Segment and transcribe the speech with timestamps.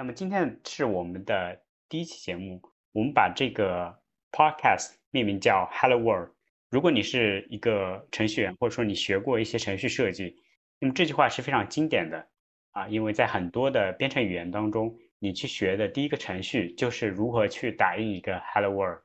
[0.00, 2.58] 那么今天是我们的第一期节目，
[2.92, 3.94] 我们把这个
[4.32, 6.30] podcast 命名叫 Hello World。
[6.70, 10.34] 如果你是一个程序员，或者说你学过一些程序设计，
[10.78, 12.26] 那么这句话是非常经典的
[12.70, 19.02] 啊，因为在很多的编程语言当中，你去学的第一个程序就是如何去打印一个 Hello World。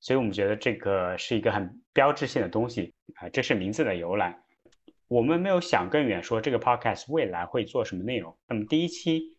[0.00, 4.38] 所以我们觉得这个是一个很标志性的东西啊，这是名字的由来。
[5.08, 8.36] 我们没有想更远，说这个 podcast 未来会做什么内容。
[8.46, 9.33] 那么第一期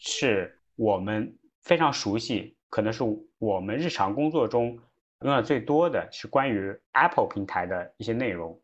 [0.00, 3.04] 是我们非常熟悉，可能是
[3.38, 4.78] 我们日常工作中
[5.20, 8.58] 用的最多的是关于 Apple 平台的一些内容。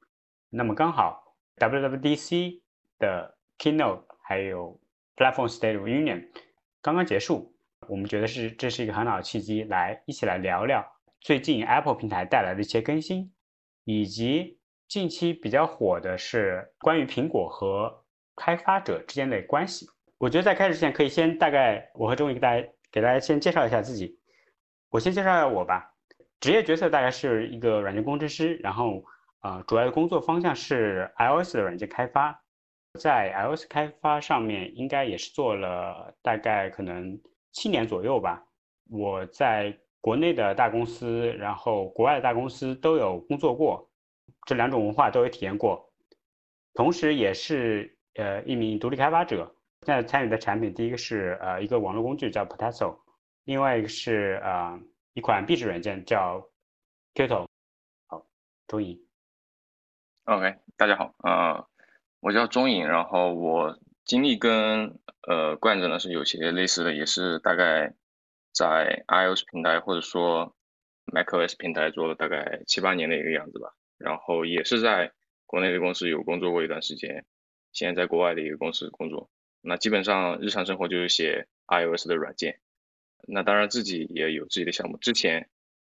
[0.49, 2.63] 那么刚好 WWDC
[2.99, 4.81] 的 Keynote 还有
[5.15, 6.27] Platform State of Union
[6.81, 7.55] 刚刚结束，
[7.87, 10.83] 我们觉得是这是一个很好的契机，来一起来聊聊。
[11.21, 13.31] 最近 Apple 平台带来的一些更新，
[13.85, 14.59] 以及
[14.89, 19.87] 近期比较火的是关于苹果和开发者之间的关系。
[20.19, 24.19] 我觉得在开始之前，可以先大概我和钟宇给大家给大家先介绍一下自己。
[24.89, 25.93] 我先介绍一下我吧，
[26.41, 29.05] 职业角色大概是一个软件工程师，然后
[29.41, 32.43] 啊，主要的工作方向是 iOS 的软件开发，
[32.99, 37.21] 在 iOS 开发上面应该也是做了大概可能
[37.53, 38.43] 七年左右吧。
[38.89, 43.87] 我在国内的大公司，然后国外的大公司都有工作过，
[44.47, 45.93] 这两种文化都有体验过，
[46.73, 49.53] 同时也是呃一名独立开发者。
[49.87, 52.99] 现在参与的产品，第一个是呃一个网络工具叫 Potato，
[53.45, 54.81] 另外一个是呃
[55.13, 56.51] 一款壁纸软件叫
[57.15, 57.47] Qto。
[58.09, 58.27] 好，
[58.67, 59.01] 钟颖。
[60.25, 61.69] OK，大家好，呃，
[62.19, 67.95] 我叫钟颖，然后我经历跟呃冠子呢是有些类似的，也是大概。
[68.53, 70.57] 在 iOS 平台或者说
[71.13, 75.13] macOS 平台做了大概七八年的一个样子吧，然后也是在
[75.45, 77.27] 国内的公司有工作过一段时间，
[77.73, 79.29] 现在在国外的一个公司工作。
[79.67, 82.61] 那基本上日常生活就是写 iOS 的软件，
[83.27, 84.97] 那当然自己也有自己的项目。
[84.99, 85.49] 之前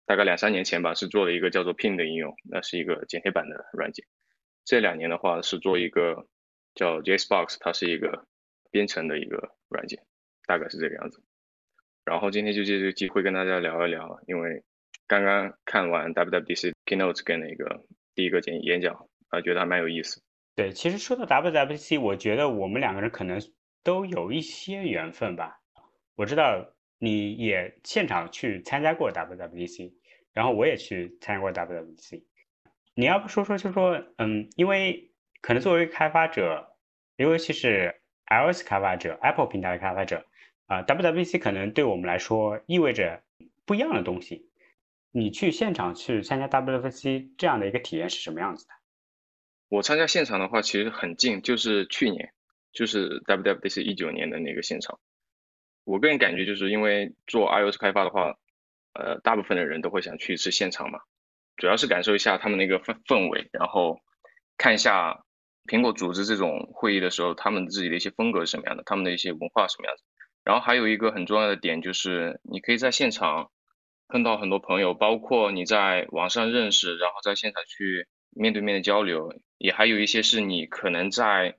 [0.07, 4.07] 大概两三年前吧，是做了一个叫做 Pin 的应用，那是一个剪贴板的软件。
[4.65, 6.27] 这两年的话是做一个
[6.75, 8.27] 叫 JSBox，它是一个
[8.71, 10.05] 编程的一个软件，
[10.47, 11.23] 大概是这个样子。
[12.05, 14.63] 然后今天就借这个机会跟大家聊一聊，因为
[15.07, 20.23] 刚刚看完 WWDC keynote 跟那个第一个演演讲，啊，觉得还蛮有意思。
[20.55, 23.41] 对，其实说到 WWDC，我觉得我们两个人可能
[23.85, 25.61] 都有一些缘分吧。
[26.17, 29.93] 我知道你也现场去参加过 WWDC，
[30.33, 32.25] 然后我也去参加过 WWDC。
[32.95, 36.77] 你要不说说，就说，嗯，因为可能作为开发者，
[37.17, 40.27] 尤其是 iOS 开发者、Apple 平台的开发者。
[40.67, 43.23] 啊，WWDC 可能对我们来说意味着
[43.67, 44.49] 不一样的东西。
[45.11, 48.73] 你去现场去参加 WWDC 这样的一个体验是什么样子的？
[49.69, 52.33] 我参加现场的话，其实很近，就是去年，
[52.75, 54.99] 就是 WWDC 一九年的那个现场。
[55.85, 58.35] 我个人感觉，就是因为做 iOS 开发的话，
[58.93, 60.99] 呃，大部分的人都会想去一次现场嘛，
[61.57, 64.01] 主要是感受一下他们那个氛氛围，然后
[64.57, 65.25] 看一下
[65.67, 70.03] 苹果组织这种会议的时候，他们自己的一些风格是什么样的，他们的一些文化什么样子。
[70.43, 73.51] 然后还有一个很重要的点就是，你可以在现场
[74.09, 81.57] 碰到很多朋友，包括你在网上认识，然后在现场去面对面的交流，也还有一些是你可能在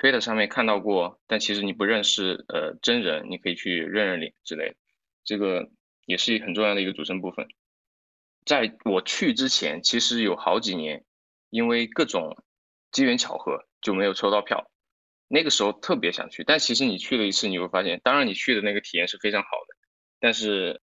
[0.00, 4.76] 推特上面看到过，但其实你不认识呃真人，你可以去认认脸之类的，
[5.24, 5.68] 这个
[6.06, 7.48] 也是很重要的一个组成部分。
[8.46, 11.04] 在我去之前，其实有好几年，
[11.50, 12.44] 因为各种
[12.92, 14.70] 机缘巧合就没有抽到票。
[15.26, 19.76] 那个时候特别想去，但其实你去了一次，你会发现，当然你去的那个体验是非常好的，
[20.20, 20.80] 但是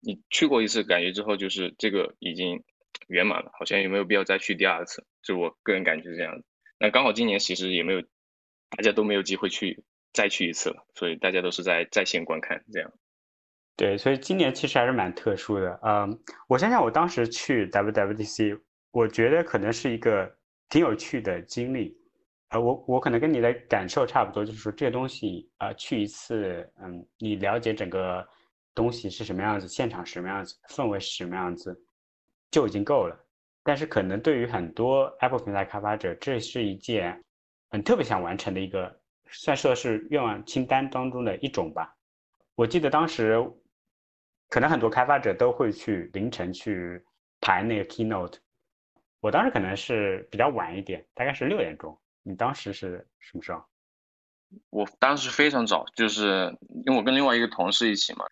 [0.00, 2.62] 你去过一次，感觉之后就是这个已经
[3.08, 6.44] 圆满了，好像也没有必要再去第二次，就我个人感觉是这样的。
[6.78, 8.02] 那刚好今年其实也没有，
[8.76, 12.92] 大家都没有机会去再去一次了，所以大家都是在在线观看这样。
[13.76, 15.80] 对，所以今年其实还是蛮特殊的。
[15.82, 16.18] 嗯，
[16.48, 18.60] 我想想，我当时去 WWDC，
[18.92, 20.32] 我觉得可能是一个
[20.68, 21.96] 挺有趣的经历。
[22.50, 28.24] 呃，我我可能跟你的感受差不多，就是说这些东西啊，去一次，嗯，你了解整个
[28.74, 31.76] 东西是什么样子，现场什么样子，氛围是什么样子，
[32.52, 33.18] 就已经够了。
[33.64, 37.20] 但是可能对于很多 Apple 平台开发者，这是一件
[37.74, 39.00] 很特别想完成的一个，
[39.32, 41.92] 算说是愿望清单当中的一种吧。
[42.54, 43.36] 我记得当时，
[44.48, 47.04] 可能很多开发者都会去凌晨去
[47.40, 48.34] 排那个 Keynote，
[49.18, 52.00] 我当时可能是比较晚一点，大概是六点钟。
[52.22, 53.64] 你当时是什么时候？
[54.70, 56.56] 我当时非常早，就是
[56.86, 58.24] 因为我跟另外一个同事一起嘛，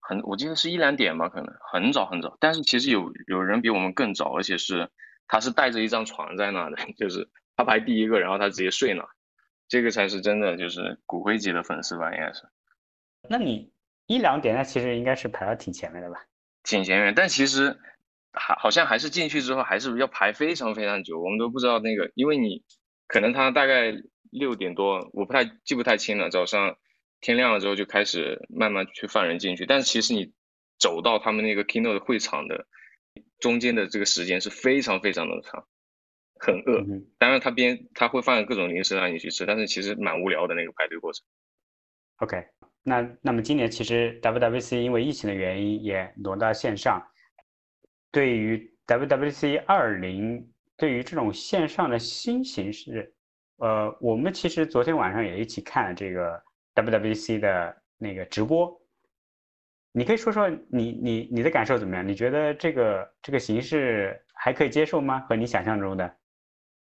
[0.00, 2.36] 很我记得是一两点吧，可能很早很早。
[2.38, 4.90] 但是其实有有人比我们更早，而且是
[5.26, 7.26] 他是带着一张床在那的， 就是
[7.56, 9.08] 他排第一个，然后他直接睡了，
[9.68, 12.42] 这个才是真的就是骨灰级的粉丝吧，应该是。
[13.28, 13.72] 那你
[14.06, 16.24] 一两点，那其实应该是排到挺前面的吧？
[16.62, 17.78] 挺前面，但其实
[18.32, 22.62] 还好像还是进去之后还是要排非常非常久，我们都不知道那个，因为你
[23.06, 23.94] 可能他大概
[24.30, 26.76] 六点多，我不太记不太清了，早上
[27.20, 30.32] 天亮了之后就开始慢慢去放人进去，但是其实你
[30.78, 32.66] 走到他们那个 keynote 会场的
[33.38, 35.66] 中间的这个时间是非常非常的长，
[36.40, 36.82] 很饿，
[37.18, 41.24] 当然他边他会放各种零食让你去吃，但是其实蛮无聊的那个排队过程。
[42.16, 42.42] OK。
[42.82, 47.06] 那那么今年其实 WWC 因为疫情的原因也挪到线上。
[48.10, 53.14] 对于 WWC 二零，对于这种线上的新形式，
[53.58, 56.42] 呃，我们其实昨天晚上也一起看了这个
[56.74, 58.74] WWC 的那个直播。
[59.92, 62.08] 你可以说说你你你的感受怎么样？
[62.08, 65.20] 你觉得这个这个形式还可以接受吗？
[65.28, 66.16] 和你想象中的？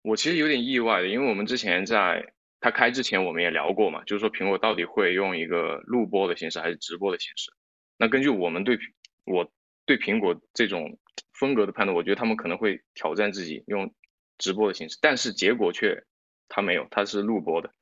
[0.03, 2.33] 我其实有点意外的，因为我们之前在。
[2.65, 7.51] 它开之前我们也聊过嘛，就是说苹果到底会用一个录播的形式还是直播的形式？
[7.99, 8.79] 那根据我们对
[9.25, 9.51] 我
[9.85, 10.97] 对苹果这种
[11.33, 13.93] 风格的判断，我觉得他们可能会挑战自己用
[14.39, 16.05] 直播的形式，但是结果却
[16.49, 17.75] 它没有，它是录播的。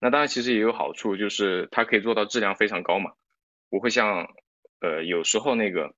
[0.00, 3.12] 那当然其实也有好处，就是它可以做到质量非常高嘛，
[3.70, 4.26] 不会像
[4.80, 5.94] 呃有时候那个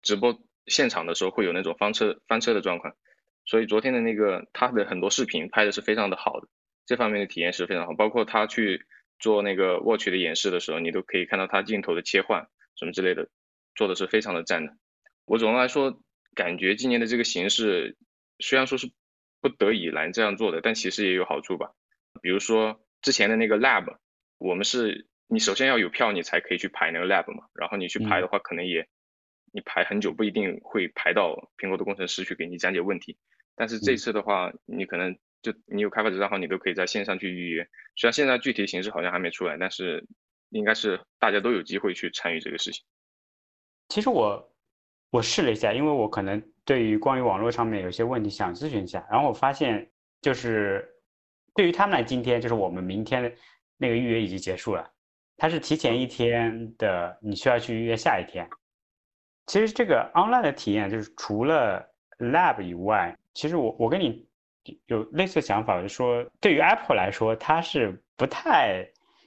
[0.00, 2.96] 直播现场的时候会有那种翻车翻车的状况。
[3.46, 6.48] 所以昨天的那个他的很多视频拍的是非常的好的。
[6.86, 8.84] 这方面的体验是非常好，包括他去
[9.18, 12.46] 做那个 watch 的演示的时候，你都可以看到他镜头的切换
[12.76, 13.28] 什么之类的，
[13.74, 14.76] 做的是非常的赞的。
[15.24, 15.98] 我总的来说
[16.34, 17.96] 感觉今年的这个形式
[18.38, 18.92] 虽然说是
[19.40, 21.72] 不得已来这样做的，但其实也有好处吧。
[22.20, 23.96] 比如说之前的那个 lab，
[24.36, 28.86] 我们是你首先要有票你才可以去排那个 lab 嘛，然后你去排的话可能也
[29.54, 33.16] 你排很久不一定会排到苹果的工程师去给你讲解问题，
[33.56, 35.16] 但是这次的话你可能。
[35.44, 37.68] 就你有开发者账号，你都可以在线上去预约。
[37.96, 40.02] 虽然现在具体形式好像还没出来，但是
[40.48, 42.82] 应该是大家都有机会去参与这个事情。
[43.90, 44.54] 其实我
[45.10, 49.86] 我试了一下，因为我可能对于关于网络上面有些问题想咨询一下，然后我发现
[50.22, 50.82] 就是
[51.54, 53.36] 对于他们来今天就是我们明天
[53.76, 54.90] 那个预约已经结束了，
[55.36, 58.48] 它是提前一天的，你需要去预约下一天。
[59.46, 61.84] 其实这个 online 的体验就是除了
[62.18, 64.26] lab 以外，其实我我跟你。
[64.86, 68.82] 有类似的想法，就是说对于 Apple 来说，它是不太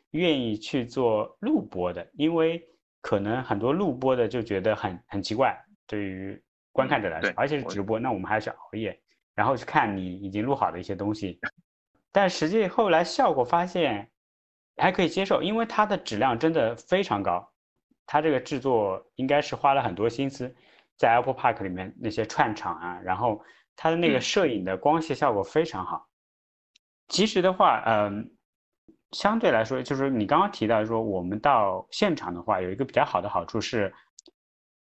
[0.09, 2.59] 愿意去做录播的，因为
[3.01, 5.55] 可能很多录播的就觉得很很奇怪，
[5.85, 6.41] 对于
[6.71, 8.99] 观看者来说，而且是直播，那我们还是熬夜，
[9.35, 11.39] 然后去看你已经录好的一些东西。
[12.11, 14.09] 但实际后来效果发现
[14.77, 17.47] 还可以接受，因为它的质量真的非常高，
[18.07, 20.51] 它这个制作应该是花了很多心思，
[20.97, 23.39] 在 Apple Park 里面那些串场啊，然后。
[23.79, 26.09] 它的那个摄影的光线效果非常好。
[27.09, 28.27] 其实的话，嗯，
[29.11, 33.93] 相对来说，就是你刚刚提到说，我们到现场的话，有一个比较好的好处是，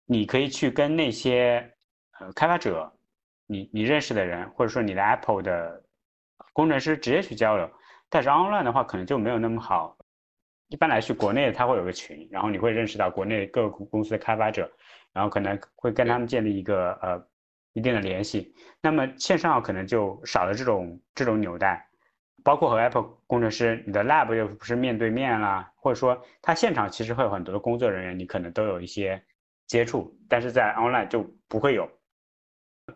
[0.05, 1.73] 你可以去跟那些
[2.19, 2.95] 呃开发者，
[3.47, 5.83] 你你认识的人，或者说你的 Apple 的
[6.53, 7.67] 工程师直接去交流。
[8.09, 9.96] 但是 online 的话，可能就没有那么好。
[10.67, 14.71] 一般来说，国内它会有个群，然后你会认识到国内各个公司的开发者，
[15.13, 17.27] 然后可能会跟他们建立一个呃。
[17.73, 21.87] 一定的联系，那么线上可能就少了这种这种纽带，
[22.43, 29.23] 包括和 Apple 工程师，你的 lab 又不是面对面啦，或者说他现场其实会有很多的工作人员，你可能都有一些
[29.67, 31.87] 接触，但是在 online 就不会有。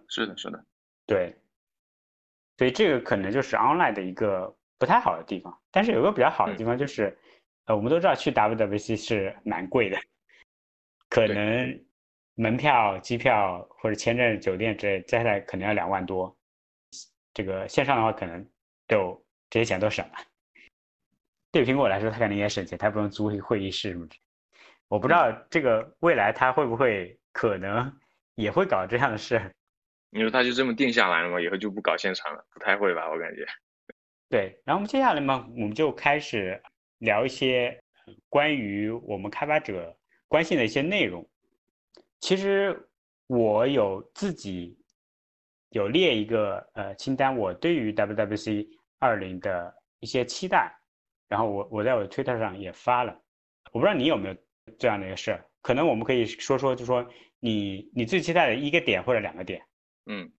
[0.08, 0.66] 是的，是的，
[1.06, 1.36] 对，
[2.58, 7.16] 所以这个可能就是 online 的一个不太好的地方，但是有个比较好的地方就是，
[7.66, 10.00] 呃，我们都知道去 WWC 是蛮贵的，
[11.10, 11.86] 可能。
[12.36, 16.36] 门票、机票或者签证、酒店之类加起来可能要两万多，
[17.34, 18.44] 这个线上的话可能
[18.88, 20.14] 就这些钱都省了。
[21.52, 24.16] 对苹果来说，它肯定也省钱，它不用租会议室什么的。
[24.88, 27.94] 我不知道这个未来它会不会可能
[28.36, 29.40] 也会搞这样的事。
[30.10, 31.40] 你说他就这么定下来了吗？
[31.40, 32.44] 以后就不搞现场了？
[32.52, 33.46] 不太会吧，我感觉。
[34.30, 36.60] 对，然后我们接下来嘛，我们就开始
[37.02, 37.80] 聊一些
[38.30, 39.96] 关于我们开发者
[40.28, 41.28] 关心的一些内容。
[42.20, 42.90] 其实
[43.28, 44.78] 我有自己
[45.70, 48.68] 有列一个呃清单，我对于 WWC
[49.00, 50.72] 二零的一些期待，
[51.28, 53.20] 然后我我在我的 Twitter 上也发了，
[53.72, 54.36] 我不知道你有没有
[54.78, 57.08] 这样的一个事儿，可能我们可以说说，就说
[57.40, 59.66] 你你最期待的一个点或者两个点。
[60.06, 60.32] 嗯，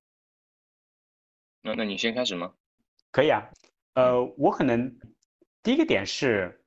[1.62, 2.54] 那那你先开始吗？
[3.10, 3.50] 可以啊，
[3.94, 4.94] 呃，我可能
[5.62, 6.60] 第一个点是，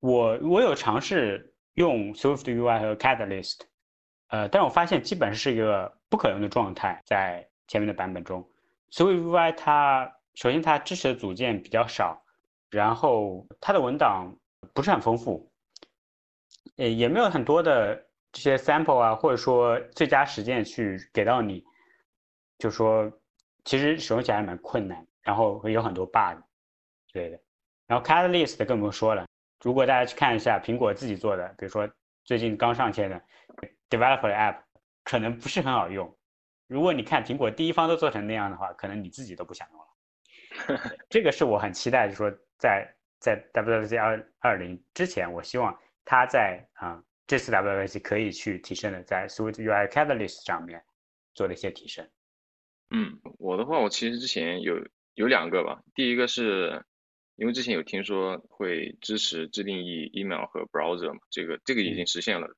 [0.00, 3.60] 我我有尝试用 Swift UI 和 Catalyst。
[4.28, 8.44] 呃，但是我发现基本是一个不可用的状态，在前面的版本中。
[8.90, 12.20] ，SwiftUI 它首先它支持的组件比较少，
[12.70, 14.36] 然后它的文档
[14.72, 15.48] 不是很丰富。
[16.76, 17.94] 呃，也没有很多的
[18.32, 21.62] 这些 sample 啊，或者说最佳实践去给到你，
[22.58, 23.12] 就说
[23.64, 26.42] 其实使用起来蛮困难，然后会有很多 bug
[27.12, 27.38] 之类的。
[27.86, 29.26] 然后 Catalyst 更不用说了，
[29.62, 31.88] 如果大家去看一下苹果自己做的，比如说
[32.24, 33.22] 最近刚上线的
[33.90, 34.62] Developer App，
[35.02, 36.16] 可能不是很好用。
[36.66, 40.90] 如果你看苹果第一方都做成那样的话，可能你自己都不想用了。
[41.10, 50.82] 这个是我很期待，就是说在在 WWDC 二二零之前，我希望它在啊这次 WWDC 可以去提升的，在 Swift UI Catalyst 上面
[51.34, 52.08] 做的一些提升。
[52.90, 54.76] 嗯，我的话，我其实之前有
[55.14, 55.82] 有两个吧。
[55.94, 56.84] 第一个是
[57.36, 62.48] 因为之前有听说会支持自定义 email 和 browser 嘛，这个这个已经实现了，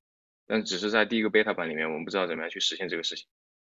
[0.47, 3.27] 但只是在第一个 beta 版里面，我们不知道怎么样去实现这个事情。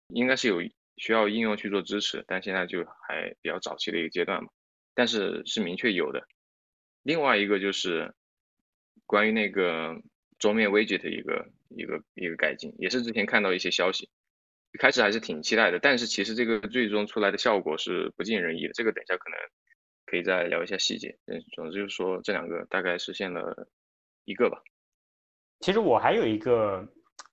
[0.09, 0.63] 应该是有
[0.97, 4.51] 需要应用去做支持，但现在就还比较早期的一个阶段嘛。
[4.95, 6.27] 但是是明确有的。
[7.03, 8.15] 另外一个就是
[9.05, 9.95] 关于那个
[10.39, 14.09] 桌面 widget 的一个一个一个改进，也是之前看到一些消息，
[14.73, 15.79] 一开始还是挺期待的。
[15.79, 18.73] 但是其实这个最终出来的效果是不尽人意的。
[18.73, 19.39] 这个等一下可能
[20.07, 21.17] 可以再聊一下细节。
[21.27, 23.69] 嗯，总之就是说这两个大概实现了
[24.25, 24.59] 一个吧。
[25.61, 26.87] 其实我还有一个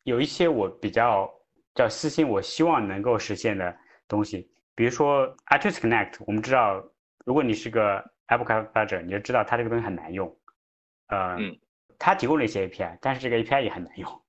[0.03, 1.31] 有一些我比较。
[1.75, 3.75] 叫私心，我希望能够实现的
[4.07, 6.87] 东西，比如说 iTunes Connect，我们知道，
[7.25, 10.27] 如果你是个 Apple 开发者，你就知道它这个东西很难用。
[11.07, 11.35] 呃，
[11.97, 14.21] 它提供了一些 API，但是这个 API 也很难用，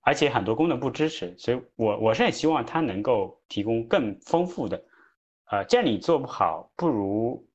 [0.00, 1.36] 而且很多功能不支持。
[1.36, 4.82] 所以我我是很希望它能够提供更丰富的。
[5.50, 7.46] 呃，既然你做不好，不如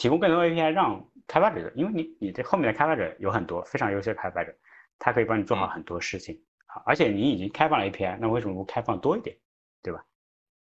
[0.00, 4.56] 提供更多 API 让开发者，因为你你这后面的开发者有很多非常优秀的开发者，
[4.98, 6.42] 他可以帮你做好很多事情。
[6.86, 9.36] 而且你已经开放了 API，那为什么不开放多一点，
[9.82, 10.02] 对吧？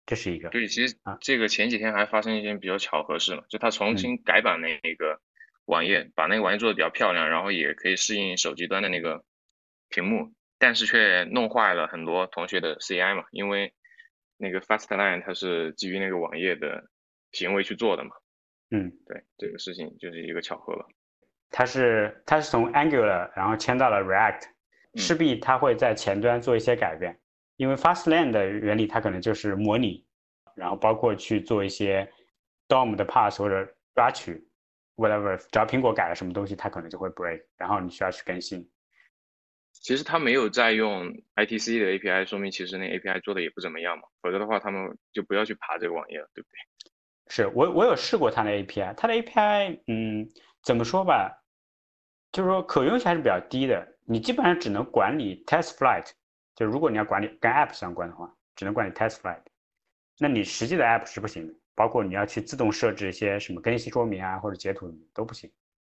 [0.07, 0.49] 这是一个。
[0.49, 5.21] 对，其实啊这个前几天还发生一件比较巧合事嘛，就他重新改版那那个
[5.66, 9.23] 网页，把那个网页做的比较漂亮，然后也可以适应手机端的那个
[9.88, 13.73] 屏幕，但是却弄坏了很多同学的 CI 嘛，因为
[14.37, 16.90] 那个 Fastline 它是基于那个网页的
[17.30, 18.11] 行为去做的嘛。
[18.71, 20.87] 嗯，对，这个事情就是一个巧合了。
[21.51, 24.49] 它是它是从 Angular 然后迁到了 React。
[24.95, 27.21] 势必它会在前端做一些改变，
[27.57, 30.05] 因为 Fastlane 的原理它可能就是模拟，
[30.57, 32.11] 然后包括去做一些
[32.67, 34.49] DOM 的 pass 或者抓取
[34.97, 38.69] ，whatever，只要苹果改了什么东西，它可能就会 break，然后你需要去更新。
[39.73, 41.07] 其实他没有在用
[41.37, 46.57] ITC 的 API，说明其实那 API 做的也不怎么样嘛，否则的话他们就不要去爬这个网页了，对不对？
[47.28, 50.28] 是我我有试过它的 API，它的 API，嗯，
[50.62, 51.30] 怎么说吧，
[52.32, 53.87] 就是说可用性还是比较低的。
[54.04, 56.11] 你基本上只能管理 test flight，
[56.54, 59.42] 就如果你要管理跟 app 相关的话，只能管理 test flight。
[60.18, 65.50] 那你实际的 app 是不行的，包括你要去自动设置一些什么更新说明啊或者截图都不行。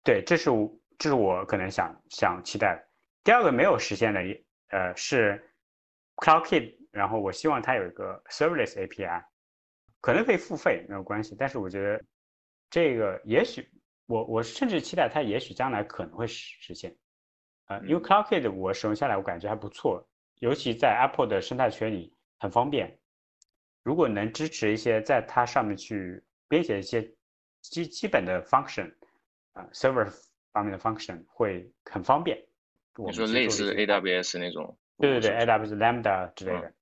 [0.04, 2.84] 对，这是我这是我可能想想期待的。
[3.24, 4.20] 第二个没有实现的，
[4.68, 5.42] 呃，是
[6.16, 9.24] CloudKit，然后我希望它有一个 serverless API，
[10.02, 12.04] 可能可以付费没有关系，但是我觉得
[12.68, 13.66] 这个也许
[14.06, 16.94] 我我甚至期待它也许将来可能会实实现。
[17.68, 20.06] 呃，因为 CloudKit 我使用下来我感觉还不错，
[20.40, 22.99] 尤其在 Apple 的生态圈里很方便。
[23.85, 27.02] 如果能支持一些在它上面去编写一些
[27.62, 28.92] 基基本的 function，
[29.52, 30.12] 啊，server
[30.52, 32.37] 方面的 function 会很方便。
[32.97, 34.76] 你说类似 AWS 那种？
[34.99, 36.73] 对对对，AWS Lambda 之类的。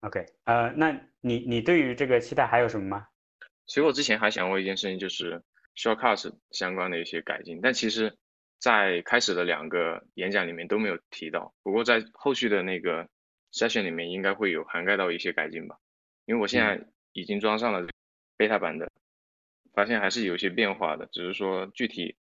[0.00, 0.92] OK，呃，那
[1.24, 3.08] 你你对于这个期待还有什么吗？
[3.66, 5.42] 其实我之前还想过一件事情，就是
[5.74, 8.16] Shortcuts 相关的一些改进，但其实。
[8.60, 13.06] 在开始的两个演讲里面都没有提到，不过在后续的那个
[13.52, 15.76] session 里面应该会有涵盖到一些改进吧。
[16.24, 17.86] 因为我现在已经装上了
[18.38, 18.90] beta 版的，
[19.74, 22.16] 发现还是有一些变化的，只是说具体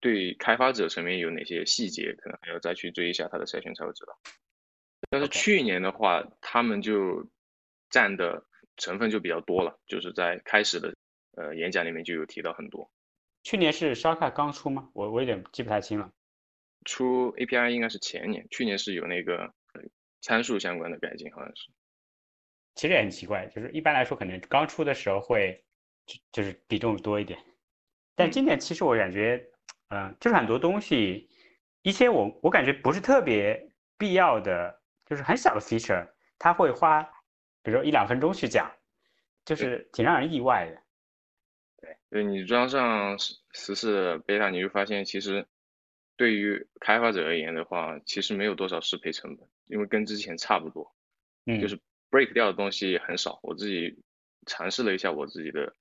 [0.00, 4.18] 对开发者层面有哪些细节，可能还要再去追一下他的 session 才会知道。
[5.08, 7.30] 但是去年的话，他们就
[7.90, 8.44] 占的
[8.76, 10.94] 成分就比较多了，就是在开始的
[11.36, 12.90] 呃演讲里面就有提到很多。
[13.42, 14.90] 去年是 Shortcut 刚出吗？
[14.92, 16.10] 我我有点记不太清了。
[16.84, 19.52] 出 API 应该是前年，去年是有那个
[20.20, 21.72] 参数相关的改进，好像是。
[22.74, 25.64] 其实也很奇怪，就是一般来说，可能刚出的时候会
[26.04, 27.38] 就就是比重多一点，
[28.14, 29.48] 但今年其实我感觉，
[29.88, 31.28] 嗯，就是很多东西，
[31.82, 36.06] 一些我我感觉不是特别必要的，就是很小的 feature，
[36.38, 37.08] 它会花，
[37.66, 38.70] 比如说一两分钟去讲，
[39.44, 40.80] 就是挺让人意外的。
[42.08, 45.44] 对你装上十十四 beta，你就发现其实
[46.16, 50.94] 对于开发者而言的话，其实没有多少适配成本，因为跟之前差不多，
[51.46, 51.76] 嗯，就是
[52.08, 53.40] break 掉的东西很少。
[53.42, 53.98] 我自己
[54.46, 55.74] 尝试了一下我自己的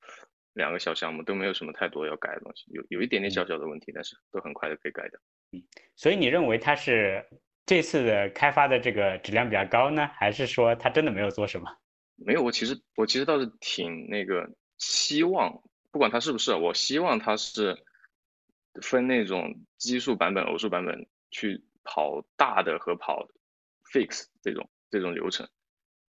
[0.54, 5.20] 两个小项目，都没有什么太多要改的东西，有有一点点小小的问题，但是都很快的可以改掉。
[5.52, 5.62] 嗯，
[5.96, 7.24] 所以你认为它是
[7.66, 11.78] 这次的开发的这个质量比较高呢，还是说他真的没有做什么？
[12.16, 17.84] 没有，我其实我其实倒是挺那个希望，不管它是不是，我希望它是
[18.82, 23.28] 分那种奇数版本、偶数版本去跑大的和跑
[23.92, 25.50] fix 这种这种流程，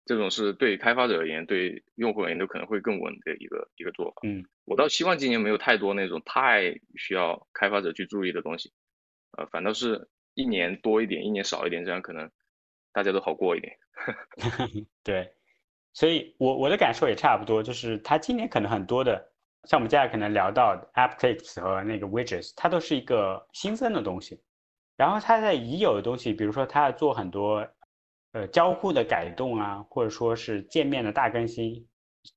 [0.05, 4.21] 这种是对开发者而言、对用户而言都可能会更稳的一个一个做法。
[4.23, 8.71] 嗯，我倒希望今年没有太多那种太需要开发者去注意的东西，
[9.37, 12.29] 呃，反倒是一年多一点，一年少一点，这样可能
[12.93, 13.75] 大家都好过一点。
[15.03, 15.33] 对。
[15.93, 19.17] 所以，我我的感受也差不多，就是它今年可能很多的，
[19.63, 24.39] 像我们接下来可能聊到 App Clips 和那个 Widgets，它都是一个新增的东西。
[24.95, 27.67] 然后它在已有的东西，比如说它要做很多，
[28.33, 31.87] 呃，交互的改动啊，或者说是界面的大更新，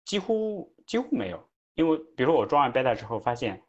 [0.07, 1.47] 几乎几乎没有。
[1.75, 3.63] 因为比如说我装完 Beta 之后，发现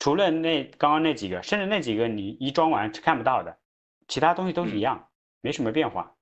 [0.00, 3.56] 除了那刚刚那几个，甚至那几个你一装完是看不到的，
[4.08, 5.08] 其他东西都是一样，
[5.40, 6.12] 没什么变化。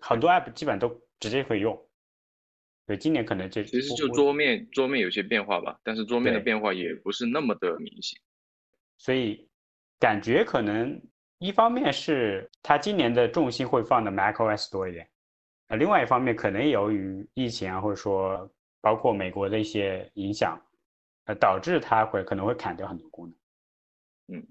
[0.00, 1.80] 很多 App 基本都直接可以用。
[2.84, 8.20] 对，今年可能就其实就桌面桌面有些变化吧，但是桌面的变化也不是那么的明显，
[8.98, 9.48] 所以
[10.00, 11.00] 感觉可能
[11.38, 15.08] 一方面是它今年的重心会放的 macOS 多一点，
[15.68, 18.50] 呃，另外一方面可能由于疫情啊，或者说
[18.80, 20.60] 包括美国的一些影响，
[21.24, 24.38] 呃，导致它会可能会砍掉很多功能。
[24.38, 24.46] 嗯，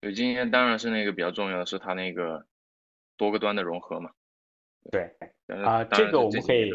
[0.00, 2.46] 对，今天当然是那个比较重要的是它那个
[3.16, 4.10] 多个端的融合嘛。
[4.90, 5.14] 对，
[5.64, 6.70] 啊，这个我们可以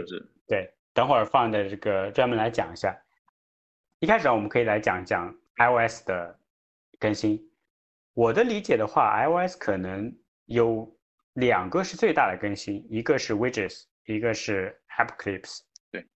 [0.48, 0.72] 对。
[0.94, 2.98] 等会儿放的这个专门来讲一下。
[4.00, 6.40] 一开始我们可以来讲讲 iOS 的
[6.98, 7.52] 更新。
[8.14, 10.98] 我的理解的话，iOS 可能有
[11.34, 15.64] 两个是最大的更新，一个是 Widgets，一个是 App Clips。
[15.92, 16.08] 对，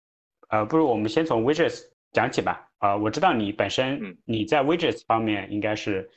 [0.47, 1.83] 呃，不如我们先从 Widgets
[2.13, 2.68] 讲起吧。
[2.79, 6.09] 啊，我知道你本身你在 Widgets 方面应该是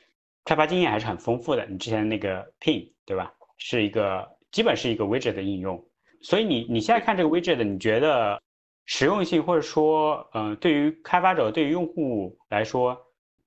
[0.45, 1.65] 开发经验还是很丰富的。
[1.67, 5.87] 你之前那个 Pin 对吧，是一个基本是一个 Widget 的应用。
[6.21, 8.43] 所以你你现在看这个 Widget，你觉得？
[8.85, 13.01] 实用性，或者说，嗯，对于开发者、对于用户来说，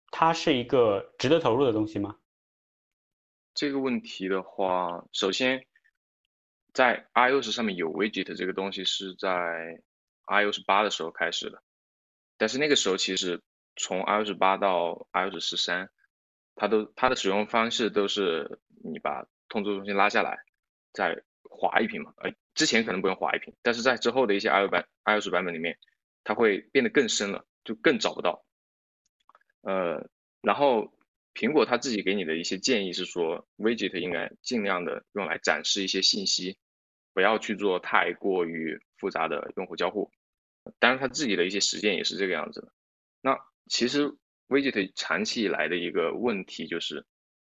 [0.10, 2.16] 它是一个值得投入的东西吗？
[3.54, 5.66] 这个问题的话，首先，
[6.72, 9.30] 在 iOS 上面有 widget 这个东西是在
[10.28, 11.62] iOS 八的时候开始的，
[12.38, 13.42] 但是那个时候其实
[13.76, 15.90] 从 iOS 八到 iOS 十三，
[16.56, 20.38] 它都它的使用方式都是你把通知中心拉下来，
[20.94, 25.78] 再划一屏嘛，呃，之前可能不用划一屏，但是在之后的一些 iOS 版 iOS 版本里面，
[26.24, 28.46] 它会变得更深了，就更找不到。
[29.62, 30.10] 呃，
[30.42, 30.94] 然后
[31.34, 36.58] 苹果它自己给你的一些建议是说，widget 应该尽量的用来展示一些信息，
[37.14, 40.12] 不要去做太过于复杂的用户交互。
[40.80, 42.72] 当然，他自己的一些实践也是这个样子的。
[43.22, 44.16] 那其实
[44.48, 47.06] widget 长期以来的一个问题就是，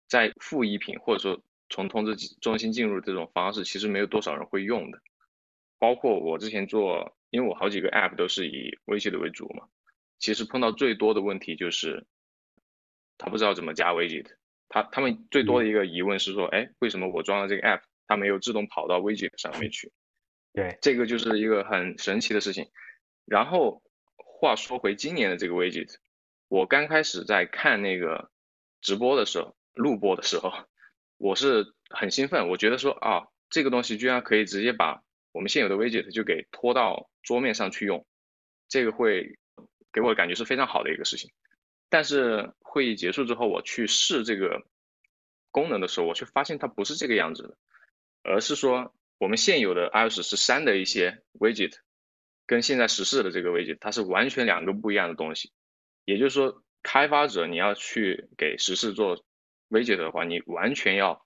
[0.08, 5.00] 在负一屏或者说从通知中心进入这种方式，其实没有多少人会用的。
[5.78, 9.68] 包括我之前做，因为我好几个 app 都是以 widget 为主嘛，
[10.18, 12.06] 其实碰到最多的问题就是，
[13.18, 14.36] 他不知道怎么加 widget。
[14.68, 19.92] 他他们最多的一个疑问是说，哎，为什么我装了这个 app，它没有自动跑到 widget 上面去？
[20.52, 22.68] 对，这个就是一个很神奇的事情。
[23.26, 23.82] 然后
[24.16, 25.94] 话说回今年的这个 widget，
[26.48, 28.30] 我刚开始在看那个
[28.80, 30.52] 直播的时候，录播的时候。
[31.18, 38.06] 我是很兴奋，我觉得说啊，这个东西居然可以直接把我们现有的 widget 就给拖到桌面上去用，
[38.68, 39.38] 这个会
[39.92, 41.32] 给我的感觉是非常好的一个事情。
[41.88, 44.66] 但是会议结束之后，我去试这个
[45.50, 47.56] 功能的时候，我却发现它不是这个样子的，
[48.22, 51.78] 而是说我们现有的 iOS 十三的一些 widget
[52.46, 55.52] 跟现在十四的这个 widget 它是完全两个不一样的东西。
[56.04, 59.24] 也就是说，开发者你要去给十四做。
[59.68, 61.24] widget 的话，你完全要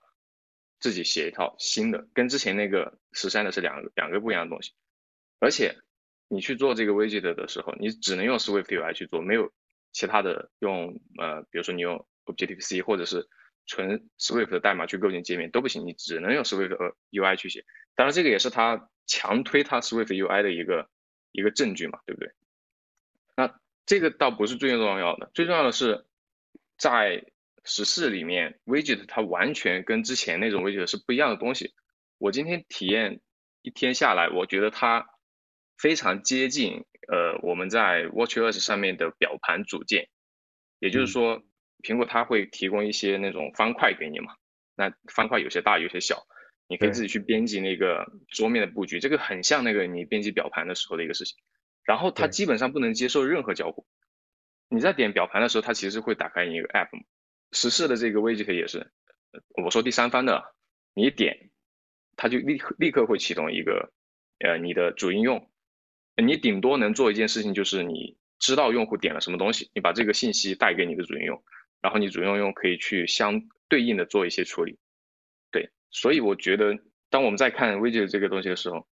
[0.79, 4.73] 自己写一套新的，跟之前那个十三的是两两个不一样的东西。
[5.39, 5.75] 而且
[6.27, 9.53] 你去做这个 widget 的时候，你只能用 Swift UI 去做，没有
[9.91, 13.29] 其他的用呃，比如说你用 Objective C 或者是
[13.67, 16.75] 纯 Swift 的代码去构建界面都不行，你只能用 Swift
[17.11, 17.63] UI 去写。
[17.93, 20.89] 当然，这个也是他强推他 Swift UI 的一个
[21.31, 22.31] 一个证据嘛，对不对？
[23.35, 26.05] 那这个倒不是最重要的，最重要的是
[26.77, 27.25] 在
[27.63, 31.73] 十四里面，widget 它完全跟之前那种 widget 是不一样的东西。
[32.17, 33.21] 我今天体验
[33.61, 35.07] 一天下来，我觉得它
[35.77, 40.09] 非常接近呃我们在 WatchOS 上面的表盘组件。
[40.79, 41.43] 也就是说，
[41.83, 44.35] 苹果它会提供一些那种方块给你嘛？
[44.73, 46.25] 那方块有些大，有些小，
[46.71, 49.01] 你可以自己去编辑那个桌面的布局。
[49.01, 51.35] 这个很像那个你编辑表盘的时候的一个事情。
[51.83, 53.85] 然后它基本上不能接受任何交互。
[54.69, 56.87] 你在点表盘的时候，它其实会打开一个 app。
[57.51, 58.89] 实时的这个 widget 也是，
[59.61, 60.55] 我说第三方的，
[60.93, 61.49] 你点，
[62.15, 63.91] 它就立立刻会启动一个，
[64.39, 65.51] 呃，你的主应用，
[66.15, 71.43] 你顶多能做一件事情，就是你知道用户点了什么东西，你把这个信息带给你的主应用，
[71.81, 74.79] 然后你主应用可以去相对应的做一些处理。
[75.91, 76.77] 所以我觉得，
[77.09, 78.87] 当我们在看 widget 这个东西的时候，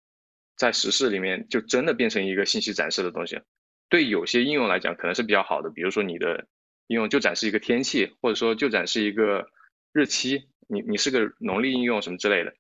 [0.55, 3.41] 在实事里面就真的变成一个信息展示的东西。
[3.89, 6.45] 对有些应用来讲，可能是比较好的，比如说你的
[6.87, 9.49] 应用就展示一个天气，或者说就展示一个
[9.93, 12.53] 日期，你你是个农历应用什么之类的，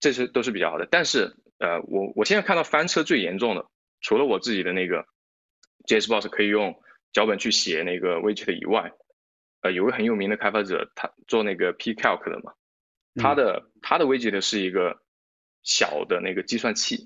[0.00, 0.86] 这些都是比较好的。
[0.90, 3.64] 但是，呃，我我现在看到翻车最严重的，
[4.00, 5.06] 除了我自己的那个
[5.86, 8.92] JSBoss 可以用脚本去写那个 widget 以外，
[9.62, 12.52] 呃，有个很有名的开发者，他做那个 Pcalc 的嘛，
[13.18, 15.02] 他的它的 widget 是一个
[15.62, 16.96] 小的那个计算器，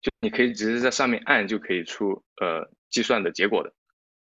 [0.00, 2.70] 就你可以直接在上面按就可以出呃。
[2.90, 3.72] 计算的结果的，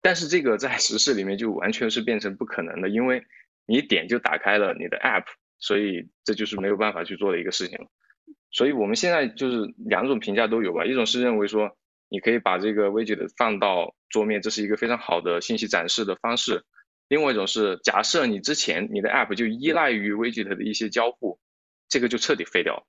[0.01, 3.21] 但是这个在实事里面就完全是变成不可能的，因为
[3.67, 5.25] 你点就打开了你的 app，
[5.59, 7.87] 所以这就是没有办法去做的一个事情了。
[8.53, 11.77] 所以我们现在就是两种评价都有吧，一种是认为说
[12.09, 16.61] 你可以把这个 widget 放到桌面，这是一个非常好的信息展示的方式；
[17.09, 21.39] 另外一种是假设你之前你的 app 就依赖于 widget 的一些交互，
[21.89, 22.87] 这个就彻底废掉了，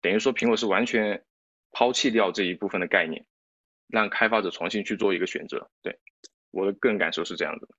[0.00, 1.24] 等于说苹果是完全
[1.70, 3.24] 抛弃掉这一部分的概念。
[3.88, 5.98] 让开发者重新去做一个选择，对
[6.50, 7.74] 我的个人感受是这样子的。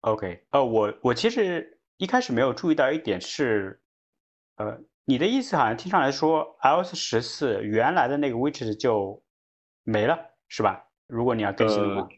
[0.00, 3.78] OK，呃，我我其实一开始没有注意到一点是，
[4.56, 9.22] 呃，你的意思好像听上来说，iOS 十四原来的那个 widget 就
[9.82, 10.88] 没了，是吧？
[11.06, 12.08] 如果你要更新的话，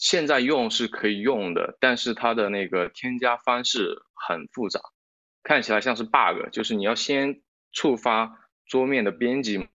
[0.00, 4.80] 现在用是可以用的，但是它的那个添加方式很复杂，
[5.44, 9.68] 看起来像是 bug，就是你要先触发桌面的编辑。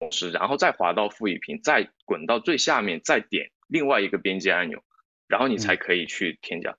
[0.00, 4.82] 模式，然后再滑到副一屏，再滚到最下面，再点另外一个编辑按钮，
[5.28, 6.76] 然后你才可以去添加。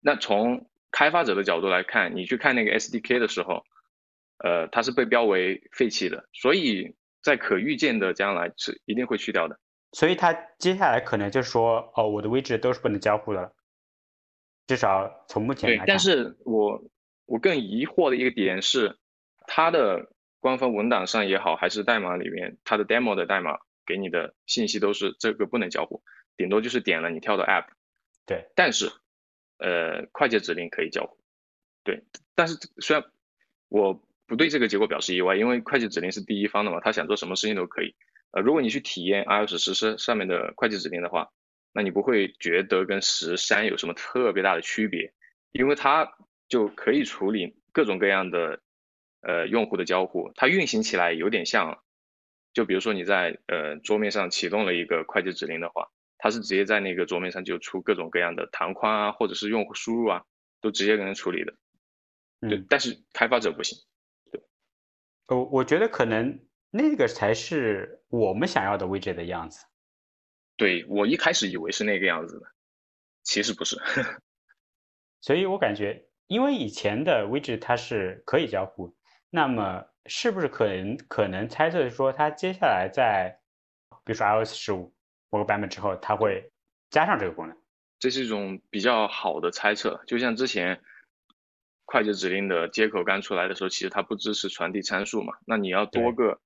[0.00, 3.62] 那从开发者的角度来看，你去看那个 SDK 的时候，
[4.38, 9.56] 呃，它是被标为废弃的，所以在可预见的将来是一定会去掉的。
[9.92, 13.52] 所以它接下来可能就说，哦，我的位置都是不能交互的了，
[14.66, 15.86] 至少从目前来看。
[15.86, 16.82] 但是我
[17.26, 18.98] 我更疑惑的一个点是，
[19.46, 20.12] 它的。
[20.42, 26.02] 官方文档上也好，还是代码里面，它的 demo 的代码给你的信息都是这个不能交互，
[26.34, 27.66] 顶多就是点了你跳到 app。
[28.24, 28.90] 对，但是，
[29.58, 31.18] 呃，快捷指令可以交互。
[31.84, 32.02] 对，
[32.34, 33.04] 但是虽然
[33.68, 37.94] 我不对这个结果表示意外，因为快捷指令是第一方的嘛，他想做什么事情都可以。
[38.32, 41.30] 呃，如果你去体验 iOS 十四上面的快捷指令的话，
[41.72, 45.12] 那你不会觉得跟十三有什么特别大的区别，
[45.52, 46.10] 因为它
[46.48, 48.60] 就可以处理各种各样的。
[49.22, 51.84] 呃，用户的交互，它运行起来有点像，
[52.54, 60.24] 就比如说你在呃桌面上启动了一个快捷指令的话，它是直接在那个桌面上就出各种各样的弹框啊，或者是用户输入啊，
[60.62, 61.52] 都直接给人处理的。
[62.48, 63.76] 对，但是开发者不行。
[64.32, 64.40] 对，
[65.26, 66.40] 我我觉得可能
[66.70, 69.66] 那个才是我们想要的 widget 的样子。
[70.56, 72.46] 对我一开始以为是那个样子的，
[73.22, 73.76] 其实不是。
[75.20, 78.94] 所以我感觉，因为以前的 widget 它是可以交互。
[79.30, 83.40] 那么是不是可能可能猜测说，它接下来在，
[84.04, 84.94] 比如说 iOS 十五
[85.30, 86.50] 某个版本之后，它会
[86.90, 87.56] 加上这个功能？
[87.98, 90.02] 这是一种比较好的猜测。
[90.06, 90.82] 就像之前
[91.84, 95.34] 快捷指令的接口刚出来的时候，其实它不支持传递参数嘛。
[95.46, 96.40] 那你要多个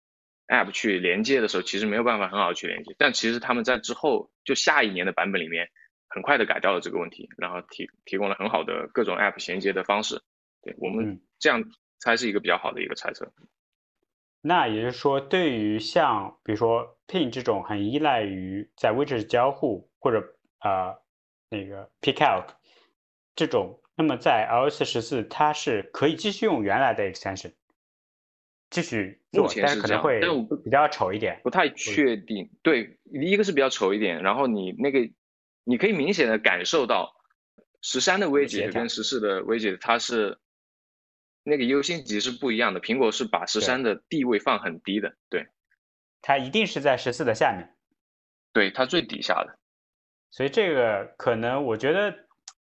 [0.48, 2.94] app 去连接的时候，其实没有办法很好去连接。
[2.98, 5.68] 但其实他们在之后就下一年的版本里面，
[6.09, 10.22] 很快的改掉了这个问题，然后提提供了很好的各种 app 衔接的方式。
[10.62, 11.64] 对我们这样。
[12.00, 13.33] 猜是一个比较好的一个猜测。
[14.42, 20.96] 那也就是说，对于像比如说 Pin 这种很依赖于在 widget 交互或者啊
[21.48, 22.48] 那个 Pickout
[23.35, 27.54] 这种，那么在 iOS 十四它是可以继续用原来的 extension
[28.75, 30.21] 继续做，但是可能会
[30.65, 32.51] 比较丑一点，不太确定。
[32.63, 34.99] 对，一个是比较丑一点，然后你那个
[35.65, 37.15] 你可以明显的感受到
[37.81, 40.39] 十三的 widget 跟十四的 widget 它是。
[41.47, 45.47] 那个优先级是不一样的，苹果是把十三的地位放很低的，对，
[46.23, 47.77] 它一定是在十四的下面，
[48.55, 49.59] 对，它最底下的，
[50.31, 52.17] 所以这个可能我觉得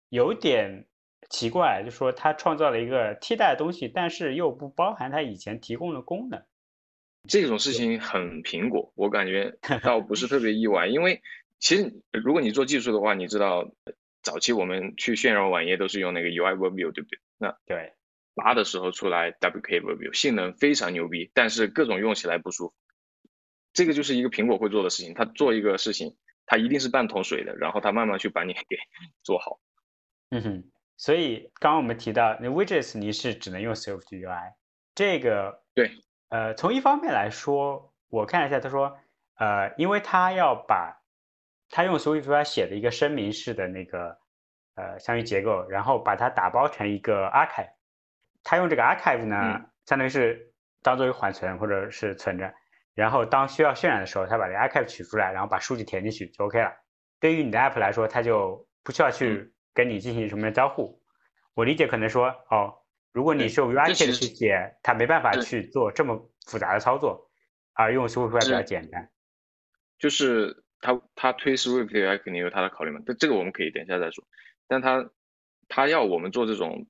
[0.09, 0.87] 有点
[1.33, 6.45] 奇怪，就说它创造了一个替代的东西，但是又不包含它以前提供的功能，
[7.27, 11.23] 这种事情很苹果，我感觉 倒不是特别意外，因为
[11.57, 13.71] 其实如果你做技术的话，你知道
[14.21, 17.19] 早期我们去渲染网页都是用那个 UI View，对不对？
[17.39, 17.93] 那对。
[18.35, 22.73] 八的时候出来，WK View 性能非常牛逼，但是各种用起来不舒服。
[23.73, 26.15] 这个就是一个苹果会做的事情，它做一个事情，
[26.45, 28.77] 它一定是半桶水的，然后它慢慢去把你 给
[29.23, 29.59] 做好。
[30.29, 30.63] 嗯哼，
[30.97, 34.53] 所以刚刚我们提到那 widgets 你是只能用 Swift UI，
[34.95, 35.91] 这个对，
[36.29, 38.97] 呃，从一方面来说，我看了一下，他说，
[39.37, 41.01] 呃，因为他要把
[41.69, 44.17] 他用 Swift UI 写的一个声明式的那个
[44.75, 47.71] 呃相应结构，然后把它打包成一个 archive，
[48.43, 49.35] 他用这个 archive 呢，
[49.85, 50.53] 相当于是
[50.83, 52.53] 当做一个缓存或者是存着，
[52.93, 56.71] 然后当需要渲染的时候，他把这个 archive 取出来，然后把数据填进去就 OK 了。
[57.19, 59.52] 对于你的 app 来说，它就不需要去。
[59.73, 61.01] 跟你进行什么交互？
[61.53, 62.75] 我理解可能说哦，
[63.11, 67.29] 如果你是用 UI 去写，它没办法去做这么复杂的操作，
[67.73, 69.09] 而用 Swift UI 比较简单。
[69.99, 74.25] 就是他他推 Swift UI 肯定有他的考虑嘛，但这个我们可以等一下再说。
[74.67, 75.09] 但他
[75.67, 76.87] 他要我们做这种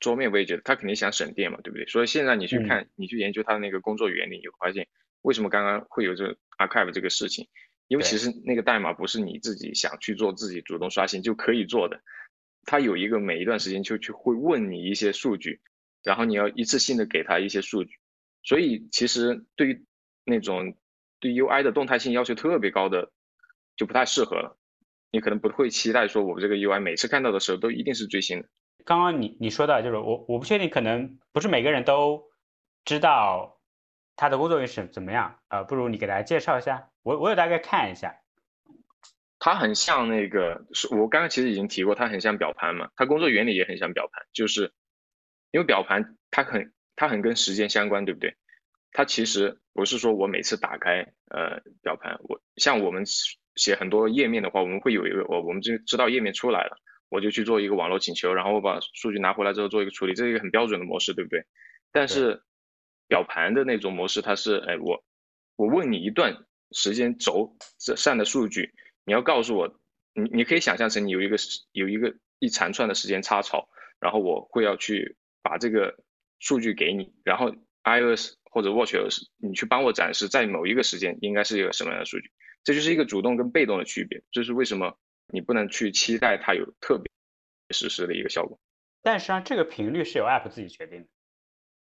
[0.00, 1.86] 桌面位置，他肯定想省电嘛，对不对？
[1.86, 4.88] 所以现在你去看，你去研究它的那个工作原理，你会发现
[5.22, 7.48] 为什么刚刚会有这 Archive 这个事情。
[7.88, 12.02] 因为其实那个代码不是你自己想去做、自己主动刷新就可以做的，
[12.70, 15.62] 它有一个每一段时间就去会问你一些数据，
[16.02, 17.96] 然后你要一次性的给他一些数据，
[18.42, 19.86] 所以其实对于
[20.24, 20.76] 那种
[21.18, 23.10] 对 UI 的动态性要求特别高的
[23.74, 24.58] 就不太适合了。
[25.10, 28.48] 你可能不会期待说我们这个 UI 每次看到的时候都一定是最新的。
[28.84, 32.24] 刚刚你你说的就是我我不确定，可能不是每个人都
[32.84, 33.54] 知道。
[34.20, 35.38] 它的工作原理是怎么样？
[35.48, 36.90] 呃，不如你给大家介绍一下。
[37.04, 38.16] 我我有大概看一下，
[39.38, 42.90] 它很像那个，是我刚刚其实已经提过，它很像表盘嘛。
[42.96, 44.72] 它工作原理也很像表盘，就是
[45.50, 48.36] 因为表盘它很它很跟时间相关，对不对？
[48.90, 53.04] 它其实不是说我每次打开呃表盘，我像我们
[53.54, 61.44] 写很多页面的话，我们会有一个我我们就知道页面出来了，我就去做一个网络请求，然后我把数据拿回来之后做一个处理，这是一个很标准的模式，对不对？
[61.92, 62.42] 但是
[63.06, 65.04] 表盘的那种模式，它是，哎，我
[65.56, 66.36] 我问你一段
[66.72, 67.56] 时间轴
[67.96, 68.74] 上的数据，
[69.08, 69.80] 你要告诉我，
[70.12, 71.36] 你你可以想象成你有一个
[71.72, 73.66] 有一个一长串的时间插槽，
[73.98, 75.96] 然后我会要去把这个
[76.40, 77.50] 数据给你，然后
[77.84, 82.30] iOS 或者 watchOS 你去帮我展示在某一个时间应该是一个什么样的数据，
[82.62, 84.94] 这就是一个主动跟被动的区别，这是为什么
[85.32, 87.10] 你不能去期待它有特别
[87.70, 88.60] 实时的一个效果。
[89.00, 91.08] 但实际上这个频率是由 App 自己决定的。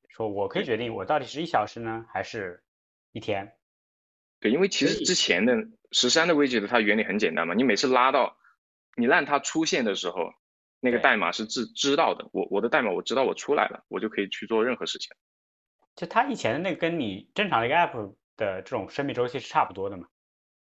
[0.08, 2.62] 说我可以决定我到底是一小时呢，还是
[3.12, 3.52] 一天？
[4.40, 5.54] 对，因为其实之前的
[5.92, 8.36] 十三的 widget 它原理很简单嘛，你每次拉到
[8.96, 10.32] 你让它出现的时候，
[10.80, 12.28] 那个代码是知知道的。
[12.32, 15.14] 我我的代码我知道我出来了，我就可以去做任何事情。
[15.96, 20.06] 就它以前的那个跟你正常的一个 app 的这种生命周期是差不多的嘛？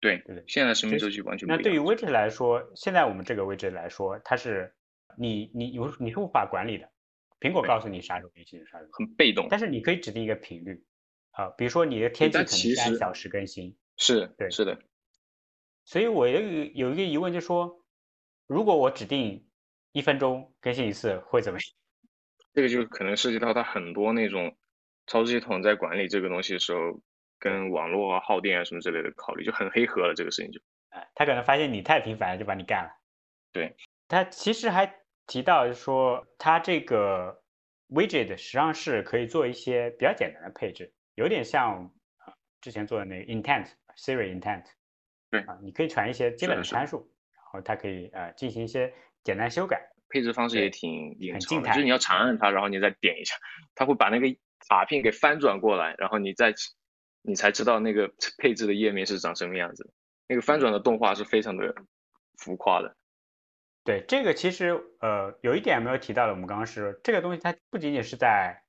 [0.01, 1.57] 对对对，现在生命周期完全不一样。
[1.57, 4.73] 那对于 widget 来说，现在我们这个 widget 来说，它是
[5.17, 6.89] 你你有你是无法管理的。
[7.39, 9.47] 苹果告诉你啥时候更新啥时候，很被动。
[9.49, 10.83] 但是你可以指定一个频率，
[11.31, 14.77] 啊，比如说你的天气可能是按小时更新，是对，是的。
[15.85, 16.39] 所以我有
[16.73, 17.83] 有一个疑问，就是说，
[18.47, 19.47] 如果我指定
[19.91, 21.63] 一分钟更新一次，会怎么样？
[22.53, 24.55] 这个就可能涉及到它很多那种
[25.07, 27.01] 操作系统在管理这个东西的时候，
[27.39, 30.13] 跟网络啊、耗电啊什么之类的考虑，就很黑盒了。
[30.13, 32.91] 这个事情就，哎，他可能发现你太频繁了，就把你干了。
[33.51, 33.75] 对，
[34.07, 34.99] 他其实还。
[35.27, 37.41] 提到说，它这个
[37.87, 41.85] widget 实际上是可以做一些比较简单的配置，有点像
[42.17, 44.65] 啊之前做的那个 intent Siri intent，
[45.29, 46.97] 对啊，你可以传一些基本的参数，
[47.35, 48.91] 然后它可以呃进行一些
[49.23, 49.87] 简单修改。
[50.09, 53.35] 配置方式也挺很静态，就是你要长按它，然后你再点一下，
[53.75, 54.27] 它会把那个
[54.67, 56.53] 卡片给翻转过来，然后你再
[57.21, 59.93] 你才知道那个配置的页面是长什么样子。
[60.27, 61.73] 那个翻转的动画是非常的
[62.37, 62.95] 浮夸的。
[63.83, 68.63] 对这个其实呃有一点没有提到的，我们刚刚是这个东西它不仅仅是在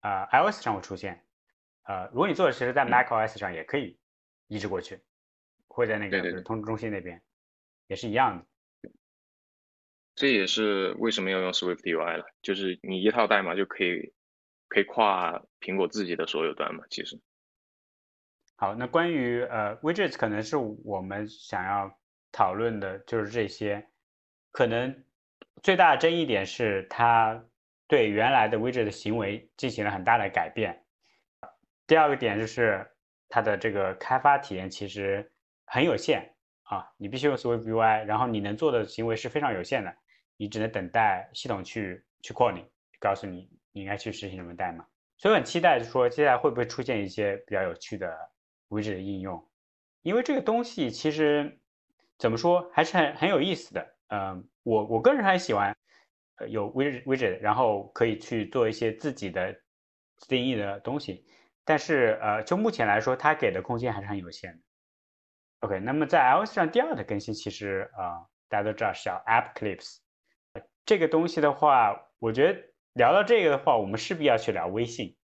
[0.00, 1.23] 啊 iOS 上会出现，
[1.84, 3.98] 呃如果你做的其实在 macOS 上也可以
[4.48, 5.00] 移植过去，
[5.68, 7.22] 会在那个通知中心那边
[7.86, 8.44] 也是一样的。
[10.14, 14.12] 这也是为什么要用 Swift UI 了，就是你一套代码就可以
[14.68, 17.20] 可以跨苹果自己的所有端嘛，其实。
[18.56, 21.98] 好，那关于呃 widgets 可能是我们想要
[22.30, 23.88] 讨论的就是这些。
[24.52, 25.04] 可能
[25.64, 27.44] 最大的争议点是，它
[27.88, 30.83] 对原来的 widget 的行为进行了很大的改变。
[31.86, 32.86] 第二个点就是
[33.28, 35.30] 它的这个开发体验其实
[35.66, 39.94] 很有限啊，你必须用 Swift UI，然后你能做的行为是非常有限的，
[40.36, 42.64] 你只能等待系统去去 call 你，
[42.98, 44.86] 告诉你你应该去实行什么代码。
[45.16, 48.16] 所以很期待就说接下来会不会出现一些比较有趣的
[48.68, 49.48] widget 的应用，
[50.02, 51.60] 因为这个东西其实
[52.18, 53.94] 怎么说还是很很有意思的。
[54.08, 55.76] 嗯，我我个人还喜欢，
[56.48, 59.52] 有 widget widget，然后可以去做一些自己的
[60.16, 61.24] 自定义的东西，
[61.64, 64.58] 但是呃，就目前来说，它给的空间还是很有限的。
[65.60, 69.98] OK，那么在 iOS 上第二的更新，其实啊，大家都知道是叫 App Clips，
[70.84, 75.16] 这个东西的话，我觉得聊到这个的话，我们势必要去聊微信，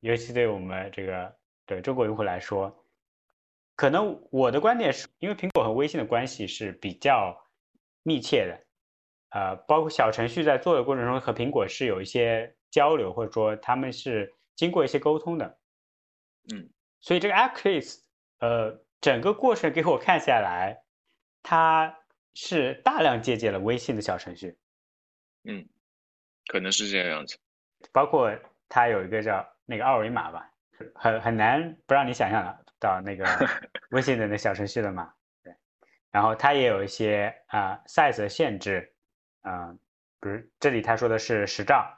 [0.00, 2.84] 尤其对我们这个对中国用户来说，
[3.74, 7.34] 可能我的观点是因为苹果和微信的关系是比较
[8.02, 8.66] 密切的，
[9.30, 15.58] 呃，包括小程序在做的过程中和苹果是有一些交流，或者说他们是经过一些沟通的，
[16.52, 18.02] 嗯，所以这个 Clips，
[18.38, 20.82] 呃，整个过程给我看下来，
[21.42, 21.98] 它
[22.34, 24.58] 是大量借鉴了微信的小程序。
[25.44, 25.68] 嗯，
[26.46, 27.36] 可能是这个样子。
[27.92, 28.34] 包括
[28.68, 30.50] 它有一个叫那个二维码吧，
[30.94, 33.24] 很很难不让你想象到那个
[33.90, 35.12] 微信的那小程序了嘛。
[35.42, 35.54] 对，
[36.10, 38.94] 然后它也有一些啊 size 的限制，
[39.42, 39.78] 嗯，
[40.20, 41.94] 比如这里他说的是十兆，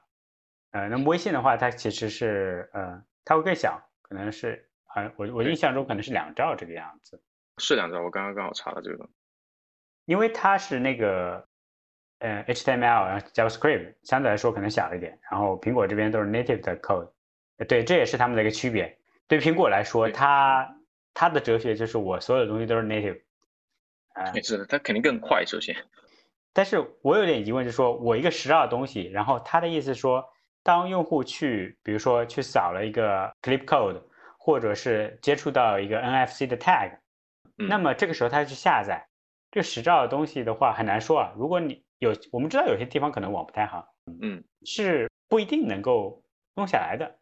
[0.71, 7.23] 呃，那么微信的话，它其实是呃，它会更小，可能是啊，我我印象中可能是两兆这个样子。
[7.59, 9.09] 是两兆，我刚刚刚好查了这个。
[10.05, 11.47] 因为它是那个。
[12.19, 17.11] 呃，HTML 然后 JavaScript 相对来说可能小一点，然后苹果这边都是 native 的 code，
[17.69, 18.99] 对，这也是他们的一个区别。
[19.29, 20.79] 对苹果来说，它
[21.13, 23.21] 它的哲学就是我所有的东西都是 native，
[24.15, 25.45] 啊，是的，它肯定更快。
[25.45, 25.77] 首先，
[26.55, 30.27] 但是我有点疑问，就是说我一个十兆的东西，然后他的意思说，
[30.67, 34.03] 当用户去，比如说去扫了一个 clip code，
[34.37, 36.99] 或者是接触到一个 NFC 的 tag，
[37.55, 39.07] 那么这个时候他去下载
[39.53, 41.33] 这十兆的东西的话，很难说啊。
[41.37, 46.25] 如果你有我们知道有些地方可能网不太好，嗯，是不一定能够
[46.57, 47.17] 弄下来的。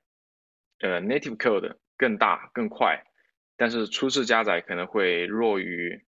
[0.78, 3.04] 呃，native code 更大更快，
[3.59, 6.02] 但是初次加载可能会弱于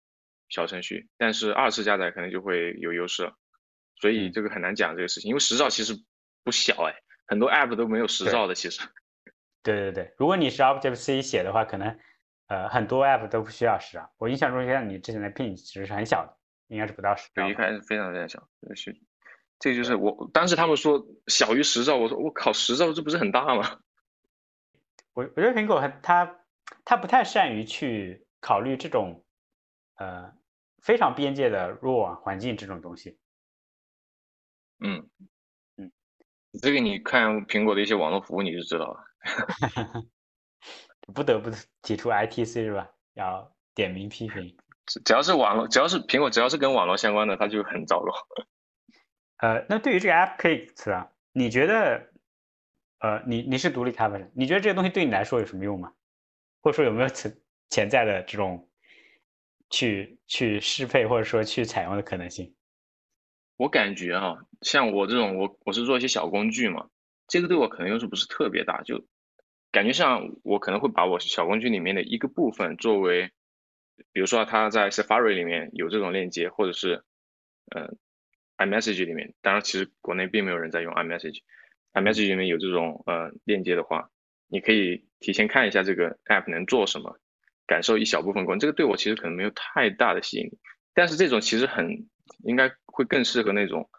[0.50, 3.34] 小程序，但是二次加载可能就会有优势了，
[4.00, 5.30] 所以这个很难讲这个事情。
[5.30, 5.96] 因为十兆其实
[6.43, 6.93] 不小哎，
[7.27, 8.81] 很多 app 都没有十兆的其实。
[9.63, 11.97] 对对对，如果你是 Objective C 写的话，可能
[12.47, 14.13] 呃很多 app 都不需要十兆。
[14.17, 16.38] 我印象中像你之前的 Pin 其实是很小的。
[16.67, 18.99] 应该是不到十兆，对，一开始非常非常小，是，
[19.59, 23.79] 这就是我当时他们说小于十兆，我说我靠，十兆这不是很大吗？
[25.13, 26.39] 我我觉得苹果它
[26.83, 29.23] 它不太善于去考虑这种
[29.97, 30.33] 呃
[30.81, 33.19] 非常边界的弱网环境这种东西。
[34.79, 35.27] 嗯嗯，
[36.62, 39.04] 这个你看苹果的一些网络服务你就知道了。
[41.13, 41.50] 不得不
[41.82, 42.89] 提出 ITC 是吧？
[43.16, 44.56] 要点名批评。
[45.06, 48.12] 只要是网络，只要是苹果，只要是跟网络相关的，它就很糟糕。
[49.38, 52.10] 呃，那对于这个 App Kit 啊，你觉得，
[53.00, 55.92] 呃，你你是独立开发者，你觉得这个东西对你来说有什么用吗？
[56.62, 57.38] 或者说有没有潜
[57.70, 58.70] 潜在的这种
[59.70, 62.56] 去去适配或者说去采用的可能性？
[63.58, 66.88] 我感觉啊，像我这种，我我是做一些小工具嘛，
[67.28, 69.06] 这个对我可能用处不是特别大，就
[69.72, 73.32] 感觉上我可能会把我小工具里面的一个部分作为。
[74.12, 77.04] 比如说，它在 Safari 里面有这种链接，或者是，
[77.70, 77.94] 呃
[78.58, 84.10] ，iMessage 里面，当然其实国内并没有人在用 iMessage，iMessage 里面有这种呃链接的话，
[84.48, 87.20] 你可以提前看一下这个 app 能做什么，
[87.68, 88.60] 感受一小部分功能。
[88.60, 90.58] 这个对我其实可能没有太大的吸引力，
[90.96, 92.10] 但是这种其实很
[92.44, 93.89] 应该会更适合那种，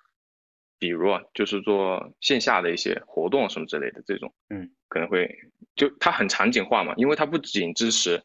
[0.79, 5.29] 比如啊，就是做线下的一些活动什么之类的这种，嗯，可能会
[5.75, 8.23] 就它很场景化嘛，因为它不仅支持。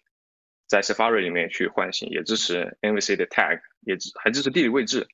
[0.69, 5.07] 在 Safari 里面去唤醒，也支持 MVC 的 tag，也支还支持地理位置，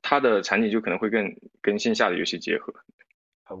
[0.00, 2.72] 它的场景就可能会更跟线下的游戏结合。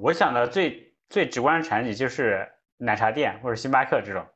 [0.00, 4.26] 我想的最最直观的场景就是奶茶店或者星巴克这种。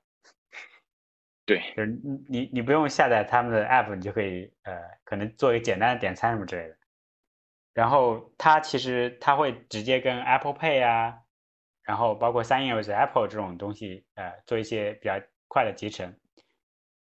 [1.46, 6.76] 对，就是你你你不用下载他们的 app，你就可以呃可能做一个简单的点餐什么之类的。
[7.74, 11.18] 然后它其实它会直接跟 Apple Pay 啊，
[11.82, 16.14] 然后包括 Sign in with Apple 这种东西呃做一些比较快的集成。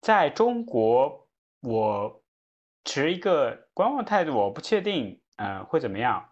[0.01, 1.27] 在中国，
[1.61, 2.23] 我
[2.83, 6.29] 持一个观望态度，我不确定，呃，会怎么样。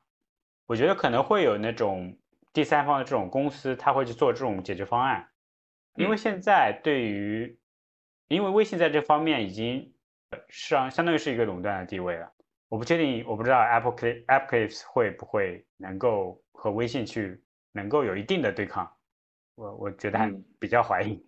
[0.66, 2.18] 我觉得可能会有那种
[2.54, 5.30] 第三方的这种公司，他会去做这种解决方案。
[5.96, 7.60] 因为现在对于，
[8.30, 9.94] 因为微信在这方面已经
[10.48, 12.32] 上相当于是一个垄断的地位了。
[12.72, 17.44] 我不确定，我不知道 Apple Clip App Clips 会不会能够和微信去
[17.74, 18.90] 能够有一定的对抗。
[19.56, 21.22] 我我觉得还比较怀疑。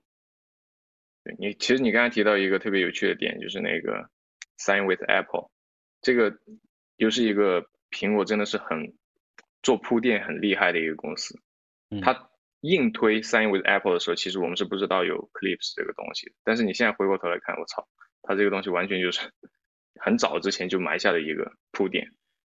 [1.25, 4.09] 对你，其实你刚才提到一个特别有趣的点，就是那个
[4.57, 5.51] Sign with Apple，
[6.01, 6.33] 这个
[6.95, 8.93] 又是一个苹果真的是很
[9.61, 11.37] 做铺垫很厉害的一个公司。
[12.01, 12.29] 它
[12.61, 16.33] 硬推 Sign with Apple 的时候，其实我们是不知道有 Clips 这个东西。
[16.45, 17.85] 但是你现在回过头来看，我操，
[18.21, 19.29] 它这个东西完全就是
[20.03, 22.11] 很早之前就埋下的一个铺垫，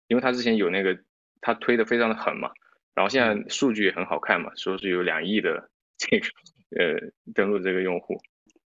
[0.07, 0.97] 因为他之前有那个
[1.41, 2.49] 他推的非常的狠嘛，
[2.95, 6.25] 然后现在数据也很好看嘛，说是有两亿的 这个
[6.75, 8.19] 呃登录这个用户。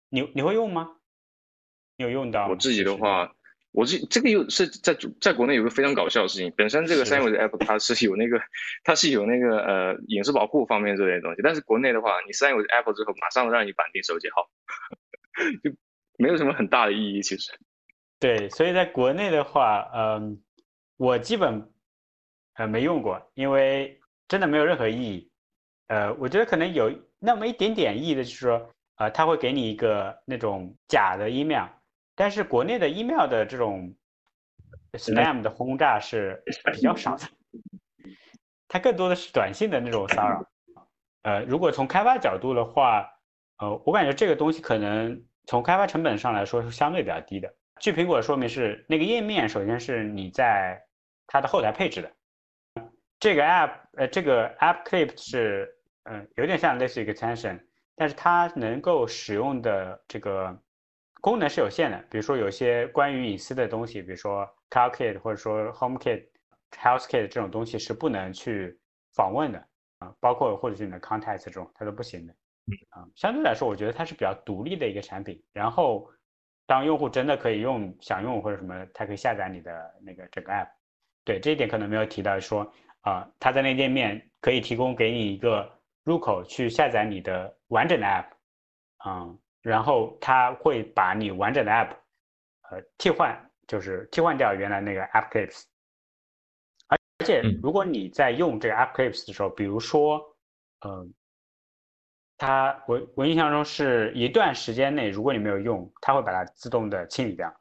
[0.09, 0.97] 你你会用吗？
[1.95, 2.49] 你有用到？
[2.49, 3.33] 我自己的话，
[3.71, 8.41] 我这这个又是在在国内有个非常搞笑的事情，本身这个三 iOS app 它是有那个
[8.83, 14.49] 它是有那个呃隐私保护方面这类东西，但是国内的话，你三 iOS app 之后马上让你绑定手机号，
[15.63, 15.71] 就
[16.17, 17.57] 没有什么很大的意义其实。
[18.25, 20.41] 对，所以在国内的话，嗯，
[20.97, 21.71] 我基本
[22.55, 25.29] 呃没用过，因为真的没有任何意义。
[25.89, 31.67] 呃，我觉得可能有那么一点点意义的，就是说，呃，他会给你一个那种假的 email。
[32.15, 33.93] 但是国内的 email 的这种
[34.93, 37.27] spam 的轰炸是比较少的，
[38.67, 40.43] 它更多的是短信的那种骚扰。
[41.21, 43.07] 呃，如果从开发角度的话，
[43.57, 47.53] 呃，我感觉这个东西可能从开发成本上来说是相对比较低的。
[47.79, 50.81] 据苹果说明是，那个页面首先是你在
[51.27, 52.11] 它的后台配置的，
[53.19, 55.73] 这个 app 呃这个 app clip 是
[56.03, 57.59] 嗯有点像类似于一个 extension，
[57.95, 60.57] 但是它能够使用的这个。
[61.21, 66.23] 功能是有限的，比如说有些关于隐私的东西，比如说 CarKit 或者说 HomeKit、
[66.69, 68.79] HealthKit 这种东西是不能去
[69.15, 69.57] 访问的
[69.97, 72.33] 啊，包括或者是你的 contact 这种，它都不行的。
[72.91, 75.43] 啊，相对来说，我觉得它是比较独立的一个产品。
[75.51, 76.07] 然后，
[76.65, 80.69] 当用户真的可以用、想用或者什么，他可以下载你的那个整个 App。
[81.23, 85.71] 对这一点可能没有提到说啊，它在那页面可以提供给你一个
[86.03, 88.27] 入口去下载你的完整的 App，
[89.05, 89.39] 嗯。
[89.61, 91.89] 然后它会把你完整的 app，
[92.69, 93.35] 呃，替换，
[93.65, 95.63] 就是替换掉原来那个 app clips。
[96.87, 100.21] 而且如果你在用这个 app clips 的时候，比如说，
[100.85, 101.11] 嗯，
[102.37, 107.53] 它我我印象中是一段时间内，如果你没有用，它会把它自动的清理掉，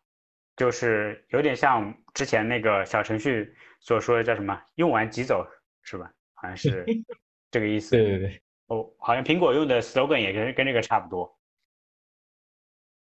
[0.57, 5.47] 就是有点像之前那个小程序所说的叫什么“用完即走”，
[5.83, 6.11] 是吧？
[6.35, 6.85] 好像是
[7.51, 7.93] 这个意思。
[7.93, 8.41] 对对对。
[8.67, 11.39] 哦，好像苹果用的 slogan 也跟跟这个差不多。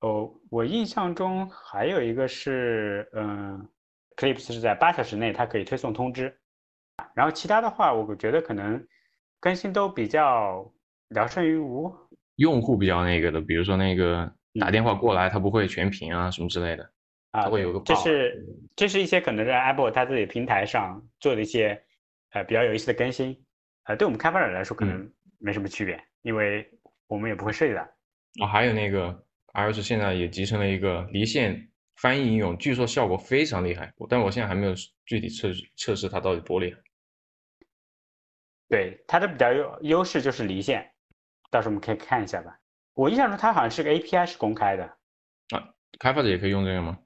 [0.01, 3.69] 哦，我印象中还有一个是，嗯
[4.17, 6.35] ，Clips 是在八小时内它可以推送通知，
[7.15, 8.83] 然后其他的话，我觉得可能
[9.39, 10.73] 更新都比较
[11.11, 11.95] 聊胜于无。
[12.37, 16.91] 用户比较那个的，比如说那个打电话过来，他不会全屏啊什么之类的，
[17.31, 17.81] 他会有个。
[17.85, 18.45] 这是
[18.75, 21.81] 这是一些可能在 Apple 它自己平台上做的一些
[22.31, 23.45] 呃比较有意思的更新，
[23.85, 26.69] 呃，对我们开发者来说可能没什么区别，因为
[27.07, 27.81] 我们也不会设计的。
[28.43, 29.25] 啊，还有那个。
[29.53, 34.73] iOS 现在也集成了一个离线翻译应用，据说效果非常厉害，但我现在还没有
[35.05, 36.79] 具体测测试它到底多厉害。
[38.69, 40.90] 对，它的比较优优势就是离线，
[41.51, 42.59] 到时候我们可以看一下吧。
[42.95, 44.85] 我印象中它好像是个 API 是公开的。
[45.51, 46.99] 啊，开发者也可以用这个吗？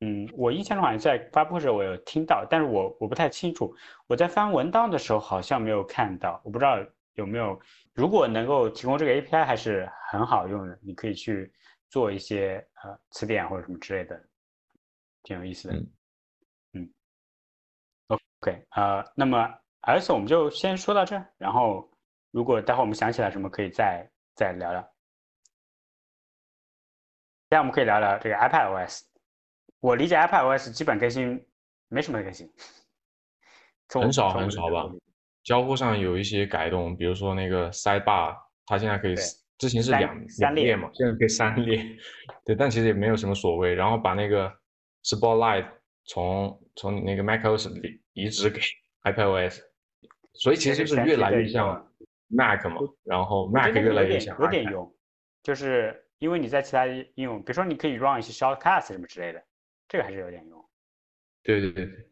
[0.00, 3.74] 嗯，我印象中好像在发布时候我有听到，但是我我不太清楚。
[4.06, 6.78] 我在翻文档的时候好像没有看到，我不知道
[7.14, 7.60] 有没有。
[7.92, 11.52] 如果能够提供这个 API 还是很好用的，你可以去。
[11.90, 14.20] 做一些呃词典或者什么之类的，
[15.22, 15.74] 挺有意思的。
[16.72, 16.90] 嗯
[18.08, 19.48] ，OK 啊，那么
[19.82, 21.88] iOS 我们就先说到这，然后
[22.34, 24.80] 如果待会我们想起来什么，可以再再聊聊。
[27.48, 29.02] 现在我们可以聊聊这个 iPadOS。
[29.78, 31.40] 我理解 iPadOS 基本更新
[31.86, 32.50] 没什么更新，
[33.88, 34.90] 很少很少吧。
[35.44, 39.14] 交互上有一些改动，比如说那个 Sidebar，它现在可以。
[39.56, 41.80] 之前是两两列嘛，现在可以三列，
[42.44, 43.72] 对，但其实也没有什么所谓。
[43.72, 44.52] 然后把那个
[45.04, 45.68] Spotlight
[46.06, 48.60] 从从你那个 macOS 里移植给
[49.04, 49.60] iPadOS，
[50.32, 51.88] 所以其实就是越来越像
[52.34, 52.76] Mac 嘛。
[53.04, 54.38] 然后 Mac 越来越像。
[54.40, 54.94] 有点用，
[55.42, 59.42] 就是因为你在其他应用，比如说你可以 run 一些 Shortcuts 什么之类的，
[59.88, 60.64] 这个还是有点用。
[61.42, 62.08] 对对对对，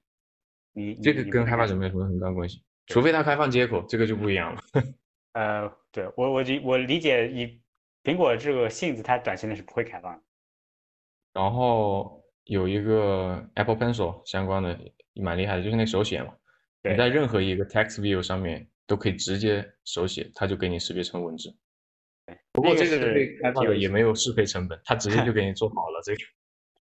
[0.72, 4.62] 你这个跟开发者没有什么很大关系，除非它开放接口，这个就不一样了。
[5.32, 7.62] 呃，对我我理我理解，以
[8.02, 10.22] 苹果这个性子，它短期内是不会开放的。
[11.32, 14.78] 然后有一个 Apple Pencil 相关的，
[15.14, 16.34] 蛮厉害的，就是那手写嘛。
[16.82, 21.48] 你在任何一个 Text View 上面都可以直接手写，它就给你识别成文字。
[22.52, 26.18] 不过这个对开发者也没有适配成本，它直接就 给你做好了这个。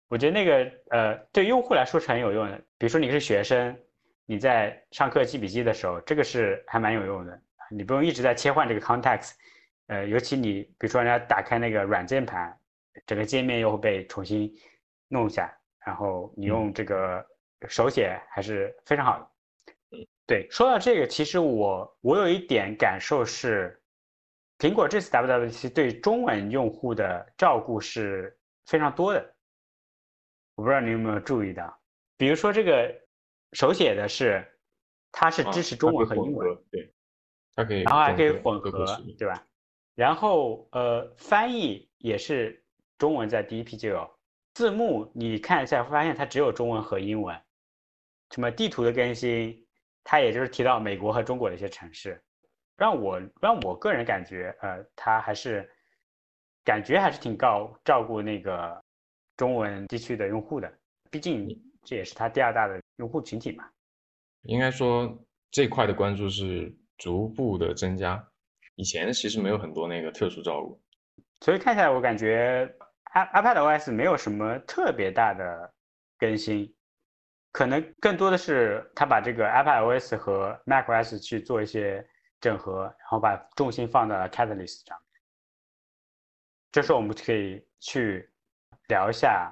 [0.07, 2.57] 我觉得那个呃，对用户来说是很有用的。
[2.77, 3.77] 比如说你是学生，
[4.25, 7.37] 你在上课记笔记的时候，这个是还蛮有用的。
[7.69, 9.33] 你不用一直在切换这个 context，
[9.87, 12.57] 呃，尤其你比如说人家打开那个软键盘，
[13.05, 14.49] 整个界面又会被重新
[15.09, 15.53] 弄一下，
[15.85, 17.21] 然后你用这个
[17.67, 19.27] 手写还是非常好的。
[20.27, 23.81] 对，说到这个，其实我我有一点感受是，
[24.59, 29.35] 苹果这次 WWDC 对中文用户的照顾是非常多的。
[30.55, 31.79] 我不知道你有没有注意到，
[32.17, 32.93] 比如说这个
[33.53, 34.45] 手写的是，
[35.11, 36.93] 它是支持中文和英文，对。
[37.55, 38.85] 它可以然后还可以混合，
[39.17, 39.47] 对吧？
[39.95, 42.63] 然后呃，翻译也是
[42.99, 44.07] 中文在第一批就有，
[44.53, 47.35] 字幕你看一下，会发现它只有中文和英文。
[48.31, 49.66] 什么地图的更新，
[50.09, 52.17] 它也就是提到美国和中国的一些城市，
[52.77, 55.69] 让我让我个人感觉，呃，他还是
[56.63, 58.81] 感觉还是挺高照顾那个
[59.35, 60.73] 中文地区的用户的，
[61.11, 61.49] 毕竟
[61.83, 63.67] 这也是他第二大的用户群体嘛。
[64.43, 65.13] 应该说
[65.51, 68.25] 这块的关注是逐步的增加，
[68.75, 70.81] 以前其实没有很多那个特殊照顾，
[71.41, 72.73] 所以看起来我感觉
[73.11, 75.73] i iPad OS 没有什么特别大的
[76.17, 76.73] 更新。
[77.57, 82.07] 可能更多的是他把这个 iPadOS 和 macOS 去做一些
[82.39, 84.95] 整合，然后把重心放在 Catalyst 上。
[86.71, 88.29] 这时候我们可以去
[88.89, 89.51] 聊一下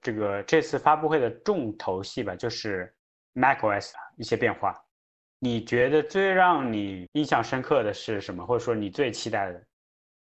[0.00, 2.94] 这个这次发布会的重头戏吧，就是
[3.34, 4.72] macOS 一些变化。
[5.40, 8.46] 你觉得最让你印象深刻的是什么？
[8.46, 9.60] 或者说你最期待的？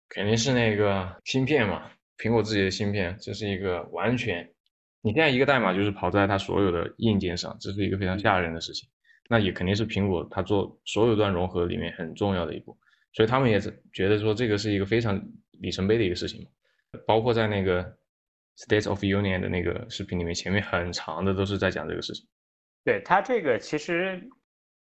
[0.08, 4.50] 肯定是那个芯片嘛，苹果自己的芯片，这是一个完全。
[5.06, 8.88] 你现在一个代码就是跑在它所有的硬件上，这是一个非常吓人的事情。
[9.28, 12.76] 那也肯定是苹果它做所有段融合里面很重要的一步，
[13.12, 15.16] 所以他们也是觉得说这个是一个非常
[15.60, 16.44] 里程碑的一个事情。
[17.06, 17.84] 包括在那个
[18.56, 22.26] State of Union 的那个视频里面，前面很长的都是在讲这个事情。
[22.82, 24.20] 对他这个，其实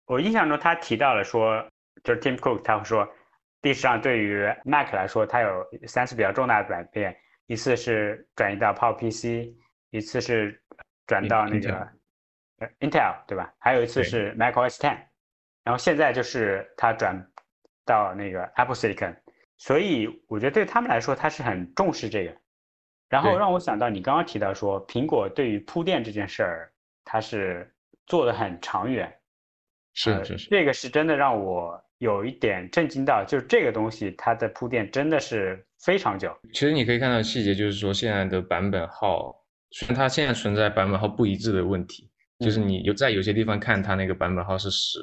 [0.06, 1.66] 我印象中他提到了说，
[2.04, 3.08] 就是 Tim Cook 他会说，
[3.62, 7.16] 历史上对于 Mac 来说，它有三次比较重大的转变，
[7.48, 9.54] 一次是转移到 PowerPC。
[9.92, 10.62] 一次是
[11.08, 11.88] 转到那个
[12.80, 13.54] Intel 对吧？
[13.58, 14.98] 还有一次是 macOS 10，
[15.64, 17.26] 然后现在就是他转
[17.86, 19.16] 到那个 Apple Silicon，
[19.58, 22.36] 所以我觉得对他们来说，他是很重视这个。
[23.08, 26.72] 然后让我想到你刚刚提到说，苹果对于铺垫这件事儿，
[27.04, 27.74] 它是
[28.06, 29.12] 做的很长远。
[29.96, 36.38] 是是是，这个是真的让我有一点震惊到，就是这个东西它的铺垫真的是非常久。
[36.54, 39.36] 其实你可以看到细节，就是说现在的版本号。
[39.72, 42.10] 虽然它现在存在版本号不一致的问题，
[42.40, 45.00] 就是你有在有些地方看它那个版本号是十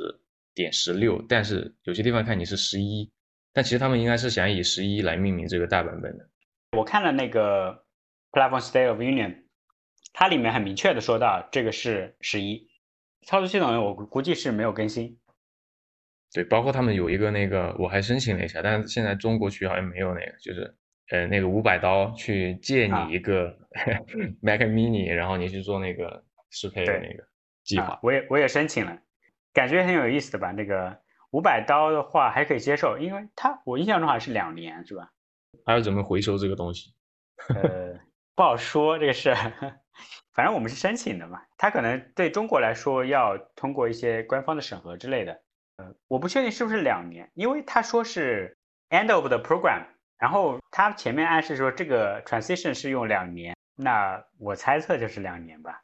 [0.55, 3.09] 点十六，但是有些地方看你是十一，
[3.53, 6.29] 但其实他们应该是想以十一来命名这个大版本的。
[6.77, 7.85] 我看了那个
[8.33, 9.45] Platform State of Union，
[10.13, 12.69] 它里面很明确的说到这个是十一，
[13.25, 15.19] 操作系统我估计是没有更新。
[16.33, 20.77] 对，包括他们有一个那个我还申请了一下，但是现在中国区好像没有那个，就是。
[21.11, 23.57] 呃，那个五百刀去借你一个
[24.43, 27.25] Mac Mini，然后你去做那个适配的那个
[27.63, 27.99] 计划。
[28.03, 28.99] 我也我也申请了，
[29.53, 30.51] 感觉很有意思的吧？
[30.51, 31.01] 那个
[31.31, 35.13] 五百刀的话还可以接受，因为它我印象中好像是两年，是吧？
[35.65, 36.93] 还要怎么回收这个东西？
[37.55, 38.01] 呃，
[38.35, 39.33] 不好说这个事，
[40.33, 41.41] 反正我们是申请的嘛。
[41.57, 45.41] 它可能对中国来说要通过一些官方的审核之类的。
[45.77, 48.59] 呃，我不确定是不是两年，因为他说是
[48.91, 49.85] End of the program。
[50.19, 55.83] 然后他前面暗示说这个 transition 是用两年，那我猜测就是两年吧。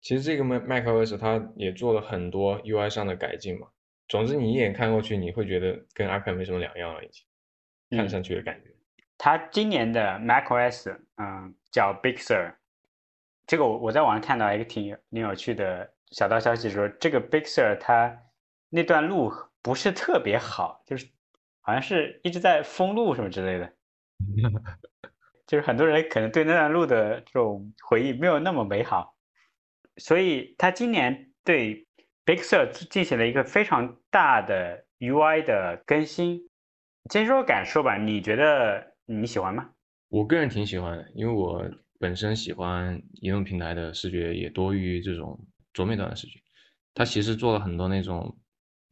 [0.00, 3.68] 其实这个 Mac macOS 它也做了很多 UI 上的改进嘛。
[4.08, 8.70] 总之你一眼看过去，你会觉得跟 iPad 没什么两样了，已经看上去的感觉。
[9.16, 12.52] 它今年的 macOS，嗯，叫 Big Sur。
[13.46, 18.18] 这个我我在网上看到一个挺挺有趣的小道消息，说这个 Big Sur 它
[18.68, 21.06] 那段路不是特别好，就是。
[21.62, 23.72] 好像是一直在封路什么之类的，
[25.46, 29.14] 就是很多人可能对那段路的这种回忆没有那么美好，
[29.96, 31.86] 所以他今年对
[32.24, 36.48] Big Sur 进行了一个非常大的 UI 的更新。
[37.10, 39.70] 先说感受吧，你觉得你喜欢吗？
[40.08, 41.64] 我个人挺喜欢的，因为我
[41.98, 45.38] 本身喜欢移动平台的视觉也多于这种
[45.72, 46.40] 桌面端的视觉。
[46.92, 48.36] 它其实做了很多那种。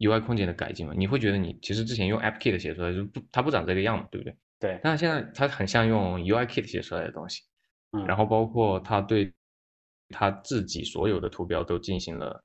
[0.01, 4.35] UI 空间的改进嘛，你会觉得你其实之前用 AppKit 写出来就不，它不长这个样嘛，对不对？
[4.59, 4.81] 对。
[4.83, 7.43] 但是现在它很像用 UIKit 写出来的东西，
[7.93, 8.07] 嗯。
[8.07, 9.31] 然后包括它对
[10.09, 12.43] 它自己所有的图标都进行了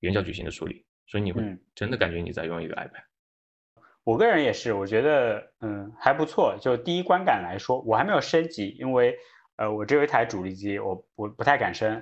[0.00, 1.42] 圆角矩形的处理，所以你会
[1.74, 3.02] 真的感觉你在用一个 iPad。
[4.04, 6.54] 我个人也是，我觉得嗯还不错。
[6.60, 9.16] 就第一观感来说，我还没有升级，因为
[9.56, 11.98] 呃我只有一台主力机，我我不太敢升，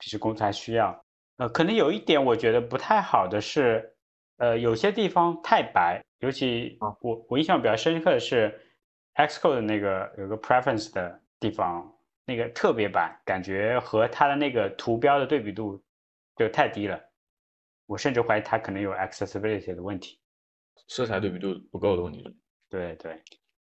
[0.00, 1.04] 平时工作还需要。
[1.36, 3.93] 呃，可能有一点我觉得不太好的是。
[4.38, 8.60] 呃，有些地方太白，尤其我我印象比较深刻的是
[9.14, 15.80] ，Xcode 那个有个 Preference 的地方，那个特别白，感觉和它的那个图标的对比度
[16.36, 17.00] 就太低了。
[17.86, 20.18] 我甚至怀疑它可能有 Accessibility 的问题，
[20.88, 22.24] 色彩对比度不够的问题。
[22.68, 23.22] 对对，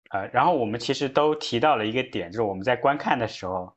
[0.09, 3.73] 呃，然后我们其实都提到了一个点，就是我们在观看的时候，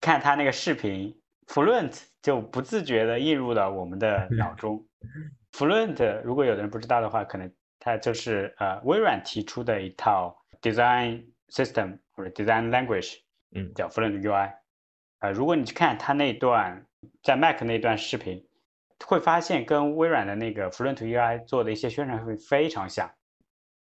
[0.00, 4.86] 看它那个视频，Fluent 就不自觉的映入了我们的脑中。
[5.52, 13.16] Fluent，如果有的人不知道的话，可能它就是呃微软提出的一套 design system 或者 design language，
[13.52, 14.52] 嗯，叫 Fluent UI。
[15.20, 16.86] 呃，如果你去看他那段
[17.22, 18.46] 在 Mac 那段视频，
[19.04, 23.10] 会发现跟微软的那个 Fluent UI 做的一些宣传会非常像。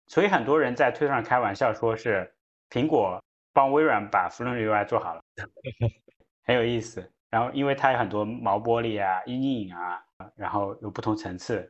[0.07, 2.36] 所以很多人在推特上开玩笑说是
[2.70, 3.20] 苹果
[3.53, 5.24] 帮微软把 Fluent UI 做好了，
[6.45, 7.11] 很有意思。
[7.36, 10.01] 然后因为它有很多毛玻璃啊、阴影啊，
[10.38, 11.69] 然后有不同层次，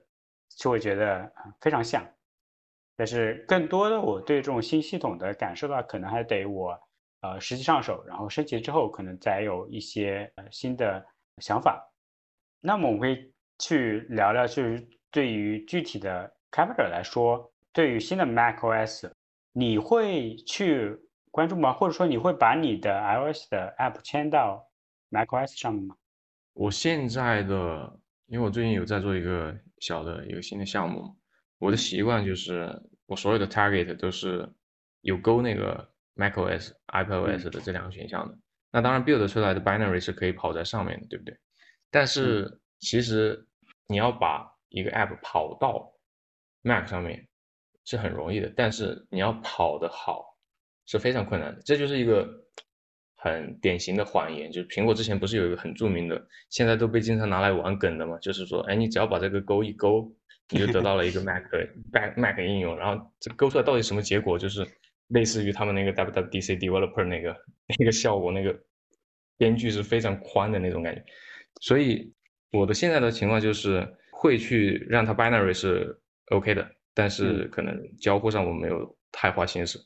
[0.55, 1.27] 就会觉得
[1.59, 2.05] 非常像。
[2.95, 6.79] 但是更多的我对这种新系统的感受的话，可能还得我
[7.21, 11.03] 呃实际上手，然后升级之后，可能再有一些呃新的
[11.41, 11.83] 想法。
[12.61, 17.51] 那么我们可以去聊聊，就是对于具体的开发者来说。
[17.73, 19.11] 对于新的 macOS，
[19.51, 20.95] 你会去
[21.31, 21.73] 关注吗？
[21.73, 24.65] 或者说你会把你的 iOS 的 app 迁到
[25.15, 25.95] macOS 上面吗？
[26.53, 31.15] 我现在的，因为我最近有在做一个小的一个新的项目，
[31.57, 34.47] 我的习惯就是我所有的 target 都是
[35.01, 38.37] 有勾那个 macOS、iPadOS 的这两个选项的。
[38.71, 41.37] 那当然 build 出来的 binary 是可以跑在上面的，对不对？
[41.89, 43.47] 但是其实
[43.87, 45.93] 你要把一个 app 跑到
[46.61, 47.27] Mac 上面。
[47.87, 50.35] 是很容易的，但是你要跑得好
[50.87, 51.61] 是非常困难的。
[51.61, 52.44] 这就是一个
[53.25, 60.15] 很典型的谎言，就是苹果之前不是有一个很著名的，现在都被经常拿来玩梗的嘛，就是说，哎，你只要把这个勾一勾，
[60.51, 61.43] 你就得到了一个 Mac
[61.91, 64.63] Mac Mac 应用，然后这勾出来到底什么结果，就是
[65.07, 67.35] 类似于他们那个 WWDC Developer 那个
[67.79, 68.55] 那个效果，那个
[69.37, 71.03] 边距是非常宽的那种感觉。
[71.61, 72.13] 所以
[72.51, 75.99] 我的现在的情况就是会去让它 binary 是
[76.29, 76.69] OK 的。
[76.97, 79.77] 但是可能交互上我没有太花心思，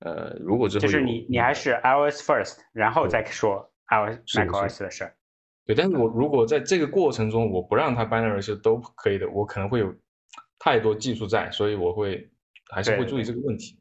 [0.00, 5.16] 呃，如果之后就是你你还是 iOS first，然后再说 iOS macOS 的事儿。
[5.64, 9.94] 对，但是我如果在这个过程中我不让它 binary 是都可以的，我可能会有
[10.58, 12.30] 太多技术在，所以我会
[12.70, 13.78] 还是会注意这个问题。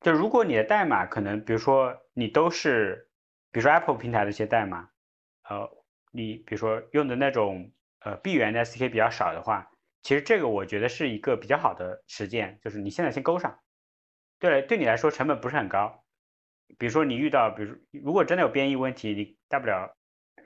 [0.00, 3.08] 就如果你的代码可能，比如说你都是，
[3.50, 4.88] 比如说 Apple 平台的一些代码，
[5.48, 5.68] 呃，
[6.12, 9.70] 你比如说用的那种呃闭源的 SDK 比较少的话。
[10.02, 13.58] 其实这个我觉得是一个比较好的实践，就是你现在先勾上，
[14.38, 16.04] 对，对你来说成本不是很高。
[16.78, 19.96] 比如说你遇到，比如如果真的有编译问题，你大不了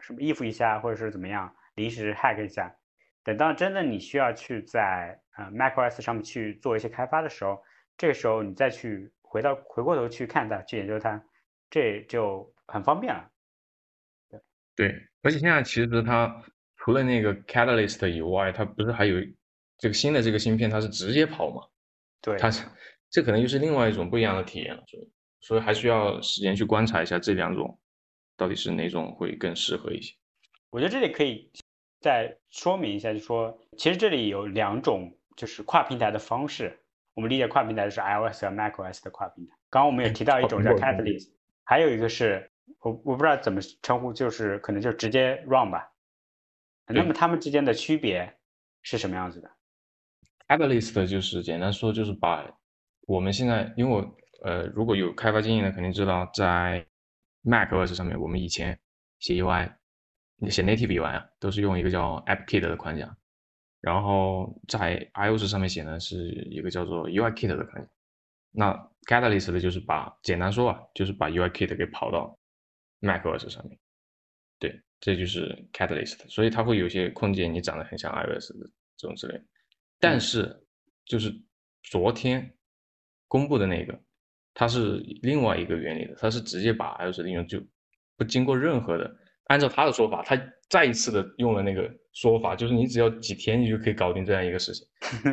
[0.01, 2.75] 什么 if 一下，或者是怎么样，临时 hack 一下。
[3.23, 7.63] 等到真的你需要去在呃 macOS 上面去做一些开发的时候，
[7.97, 11.23] 这个时候你再去回到回过头去看它，去研究它，
[11.71, 13.31] 这就很方便了。
[14.29, 14.41] 对
[14.77, 16.43] 对，而且现在其实它
[16.77, 19.17] 除了那个 Catalyst 以外，它不是还有。
[19.83, 21.67] 这个新的这个芯片，它是直接跑嘛？
[22.21, 22.67] 对，它是
[23.11, 27.79] 这可能又是另外一种不一样的体验了，所以所以还需要时间去观察一下这两种
[28.37, 30.15] 到底是哪种会更适合一些。
[30.71, 31.51] 我觉得这里可以
[32.01, 36.79] 再说明一下，就说其实这里有两种就是跨平台的方式。
[37.15, 39.57] 我们理解跨平台就是 iOS 和 macOS 的跨平台。
[39.69, 41.29] 刚刚我们也提到一种叫 Catalyst，
[41.65, 45.93] 还有一个是我我不知道怎么称呼，就是可能就直接 Run 吧。
[46.87, 48.33] 那么它们之间的区别
[48.83, 49.51] 是什么样子的
[50.47, 52.49] ？Catalyst 就是简单说，就是把
[53.11, 56.87] 我们现在，因为我呃如果有开发经验的肯定知道，在
[57.43, 58.79] macOS 上面，我们以前
[59.19, 59.69] 写 UI，
[60.49, 63.17] 写 native UI 啊，都是用一个叫 AppKit 的框架，
[63.81, 67.91] 然后在 iOS 上面写呢是一个叫做 UIKit 的框架。
[68.53, 72.39] 那 Catalyst 的就是把简单说啊，就是把 UIKit 给跑到
[73.01, 73.77] macOS 上面，
[74.61, 79.43] 对，这就是 Catalyst，所以它会有些空间你长得很像 iOS 的这种之类。
[79.99, 80.65] 但是，
[81.05, 81.35] 就是
[81.83, 82.55] 昨天
[83.31, 83.97] 公布的那个，
[84.55, 87.63] 它是另外一个原理的，它是直接把 iOS 应用就
[88.17, 89.09] 不经过任何的，
[89.45, 90.37] 按照他的说法，他
[90.69, 94.85] 再一次的用了那个说法，就是你只要几天你就可以搞定这样一个事情，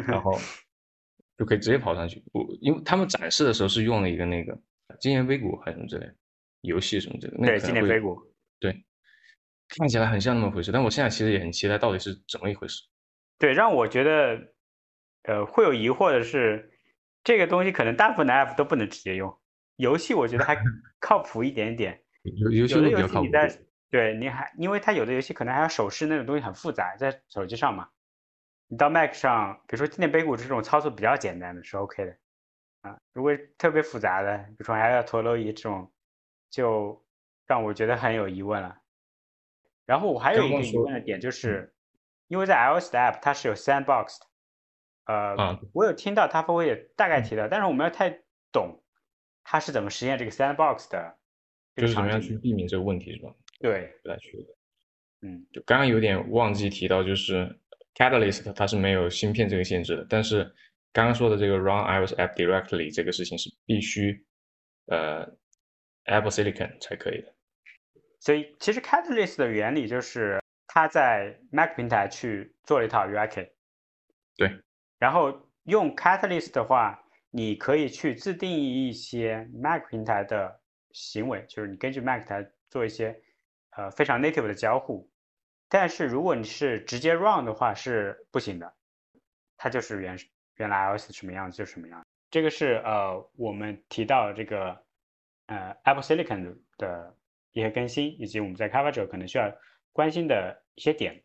[0.07, 0.31] 然后
[1.39, 2.23] 就可以直接跑上去。
[2.33, 4.55] 我因为他们展示的时候是用了一个那个
[4.99, 6.07] 经验硅谷还是什么之类
[6.61, 8.15] 游戏什么之类，对，经验硅谷，
[8.59, 8.71] 对，
[9.69, 12.83] 看起来很像那么回事，但我现在其实也很期待到底是怎么一回事。
[13.39, 14.53] 对，让我觉得。
[15.23, 16.71] 呃，会有疑惑的是，
[17.27, 19.37] 这个东西可能大部分的 app 都不能直接用。
[19.75, 20.57] 游戏我觉得还
[20.97, 23.27] 靠谱一点点，有游戏比较靠谱。
[23.89, 27.89] 对，你还因为它有的游戏可能还要手势那种东西很复杂，在手机上嘛。
[28.67, 32.15] 你到 Mac 上，比如说纪念碑谷这种操作比较简单的是 OK 的
[32.83, 32.97] 啊。
[33.11, 35.91] 如果特别复杂的，比如说还要陀螺仪这种，
[36.49, 37.05] 就
[37.45, 38.77] 让我觉得很有疑问了。
[39.85, 41.73] 然后我还有一个疑问的点就是，
[42.29, 44.26] 因为在 iOS 的 app 它是有 Sandbox 的。
[45.07, 48.09] 呃，我有听到他会大概提到，但是我没有太
[48.51, 48.83] 懂
[49.43, 51.17] 他是怎么实现这个 sandbox 的，
[51.75, 53.33] 就是怎么样去避免这个问题，是吧？
[53.59, 54.47] 对，不太确定。
[55.21, 57.57] 嗯，就刚刚有点忘记提到，就是
[57.95, 60.43] Catalyst 它是没有芯片这个限制的，但是
[60.91, 64.25] 刚刚说的这个 Run iOS App Directly 这个事情是必须
[64.87, 65.25] 呃
[66.03, 67.33] Apple Silicon 才可以的，
[68.19, 73.49] 所以其实 Catalyst 的原理就是它在 Mac 平台去做了一套 UIK。
[74.35, 74.59] 对。
[74.99, 75.33] 然后
[75.63, 80.59] 用 Catalyst 的话，你可以去自定义一些 Mac 平台的
[80.91, 83.21] 行为，就是你根据 Mac 台做一些
[83.71, 85.09] 呃非常 native 的交互。
[85.69, 88.73] 但是如果你是直接 run 的话是不行的，
[89.57, 90.17] 它就是原
[90.55, 92.05] 原来 iOS 什么样子就什么样。
[92.31, 94.81] 这个是呃我们提到这个
[95.47, 97.15] 呃 Apple Silicon 的
[97.51, 99.51] 一些更新，以及我们在开发者可能需要
[99.91, 101.21] 关心的一些点。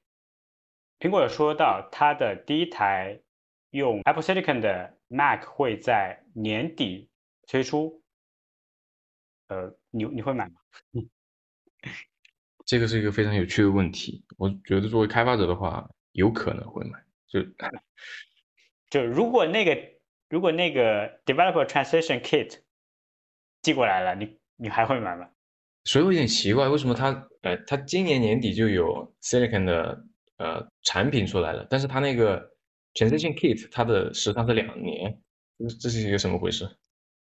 [0.98, 3.20] 苹果有说到它的第一台
[3.72, 7.08] 用 Apple Silicon 的 Mac 会在年底
[7.46, 8.02] 推出，
[9.48, 10.54] 呃，你你会买吗？
[12.64, 14.24] 这个是一个非常有趣的问题。
[14.38, 17.02] 我觉得作为开发者的话，有可能会买。
[17.26, 17.40] 就
[18.88, 19.76] 就如果那个
[20.28, 22.60] 如果那个 Developer Transition Kit
[23.62, 25.28] 寄过来了，你你还会买吗？
[25.84, 30.04] 所以我有点奇怪，为什么他呃他今年年底就有 Silicon 的
[30.36, 32.52] 呃产品出来了，但是他那个
[32.94, 35.22] Transition Kit 它的时长是两年，
[35.80, 36.76] 这是一个什么回事？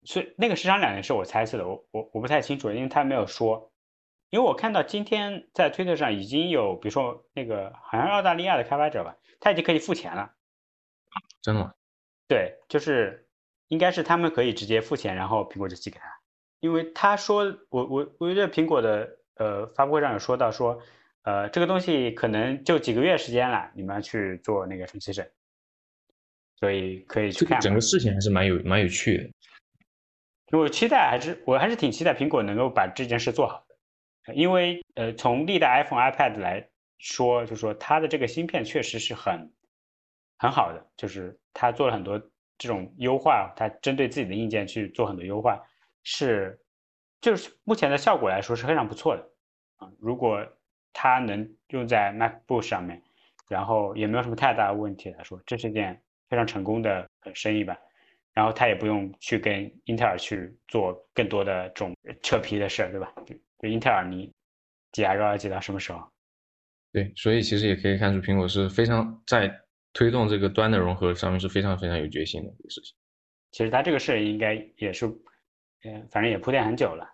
[0.03, 3.71] 所以那个时长两年是我猜测的，我我我不太清楚，因为他没有说。
[4.29, 10.31] 因为我看到今天在推特上已经有，比如说那个好像澳大利亚的开发者吧，他已经可以付钱了。
[11.41, 11.73] 真的吗？
[12.27, 13.27] 对，就是
[13.69, 16.05] 应该是他们可以直接付钱，然后苹果就寄给他。
[16.59, 20.79] 因为他说，我我我觉得苹果的呃发布会上有说到说，
[21.23, 25.27] 呃这个东西可能就几个月时间了，你们要去做那个 transition，
[26.59, 27.59] 所以可以去看。
[27.61, 30.57] 整个事情还是蛮有蛮有趣的。
[30.57, 34.33] 我期待还是我还是挺期待苹果能够把这件事做好的。
[34.33, 39.51] 因为呃，从历代 iPhone、iPad 来说，就说它的这个芯片确实是很
[40.37, 42.19] 很好的，就是它做了很多
[42.57, 45.63] 这种优化，它针对自己的硬件去做很多优化，
[46.03, 46.59] 是
[47.21, 49.23] 就是目前的效果来说是非常不错的
[49.77, 49.89] 啊。
[49.99, 50.45] 如果
[50.93, 53.01] 它能用在 MacBook 上面，
[53.47, 57.77] 然后也没有什么太大的问题来说，这是一件非常成功的生意吧。
[58.33, 63.13] 然后他也不用去跟英特尔去做更多的这种扯皮的事儿，对吧？
[63.59, 64.31] 就英特尔，你
[64.93, 66.01] 挤牙膏要挤到什么时候？
[66.93, 69.53] 对，所以其实也可以看出，苹果是非常在
[69.93, 72.95] 推动这个端的融合上面是非常非常有决心的一个事情。
[73.51, 75.05] 其实它这个事儿应该也是，
[75.83, 77.05] 嗯，反正也铺垫很久了。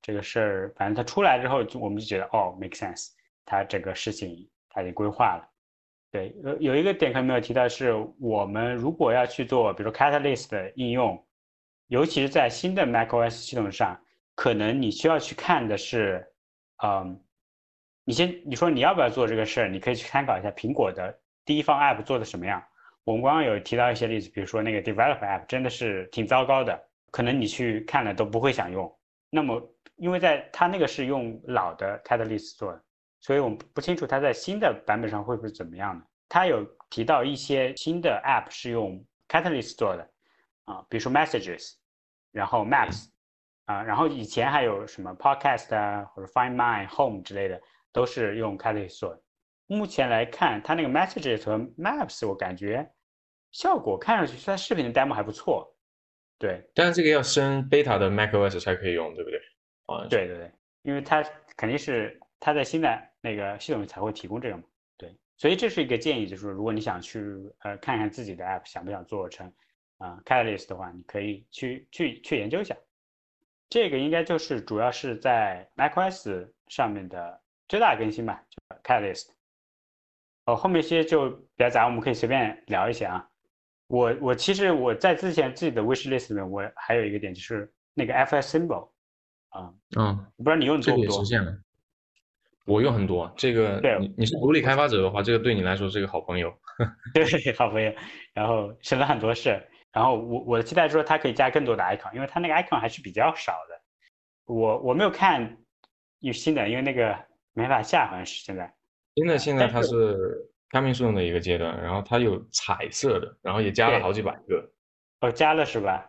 [0.00, 3.08] 这个事儿，反正它出来之后，就我们就觉得哦，make sense。
[3.44, 5.50] 它这个事情它已经规划了。
[6.10, 11.22] 对，有有一个点可能没有提到，是我们如果要去做，比如说 Catalyst 的应用，
[11.88, 13.98] 尤其是在新的 macOS 系统上。
[14.34, 16.24] 可能你需要去看的是，
[16.84, 17.20] 嗯，
[18.04, 19.68] 你先你说你要不要做这个事儿？
[19.68, 21.12] 你可以去参考一下苹果的
[21.44, 22.62] 第一方 App 做的什么样。
[23.02, 26.80] 我们刚刚有提到一些例子，比如说那个 Develop App 真的是挺糟糕的，
[27.10, 28.96] 可能你去看了都不会想用。
[29.28, 29.60] 那么，
[29.96, 32.84] 因为在它那个是用老的 Catalyst 做的，
[33.20, 36.02] 所以我们不清楚它在新的版本上会不会怎么样呢。
[36.28, 40.10] 它有提到一些新的 App 是用 Catalyst 做的，
[40.64, 41.74] 啊，比如说 Messages，
[42.32, 43.08] 然后 Maps。
[43.68, 47.60] 啊，然后以前还有什么 Podcast 啊，或者 Find My Home 之类的，
[47.92, 49.22] 都是用 Catalyst 做的。
[49.66, 52.90] 目前来看，它那个 Messages 和 Maps，我感觉
[53.52, 55.70] 效果看上去，它视频的 demo 还不错。
[56.38, 59.38] 对，但是这个要升 Beta 的 macOS 才可以用，对不对？
[59.84, 60.50] 啊，对对对，
[60.80, 61.22] 因为它
[61.54, 64.62] 肯定是它在新的那个系统才会提供这个嘛。
[64.96, 67.20] 对，所以这是一个建议，就是如果你想去
[67.60, 69.52] 呃看看自己的 App 想不想做成
[69.98, 72.76] 啊 Catalyst 的话，你可以去去去研究一下。
[73.68, 78.42] 这个应该就是主要是在 macOS 上面的最大更新吧
[78.82, 79.28] ，Catalyst。
[80.46, 83.28] 哦，后面些就比较杂，我们可以随便聊一些啊。
[83.88, 88.90] 我我其实我在之前自己的 wish list 里面，我还有一个点就是那个 FS Symbol
[89.50, 91.18] 啊，嗯，不知道你用的多不多？
[91.18, 91.58] 实现了，
[92.68, 93.32] 我用很多。
[93.36, 96.52] 这个，对，你是独立开发者的话，这个对你来说是个好朋友。
[97.14, 97.24] 对，
[97.56, 97.92] 好朋友，
[98.34, 99.60] 然后省了很多事。
[99.90, 103.80] 然后我我的期待说它可以加更多的 icon，因为它那个 icon 还是比较少的。
[104.44, 105.56] 我我没有看
[106.20, 107.18] 有新的，因为那个
[107.54, 108.72] 没法下，好像是现在。
[109.16, 110.16] 新的现在它是
[110.70, 114.70] coming soon 的一个阶段，然后它有彩色的，然后也加了好几百个。
[115.20, 116.08] 哦，加了是吧？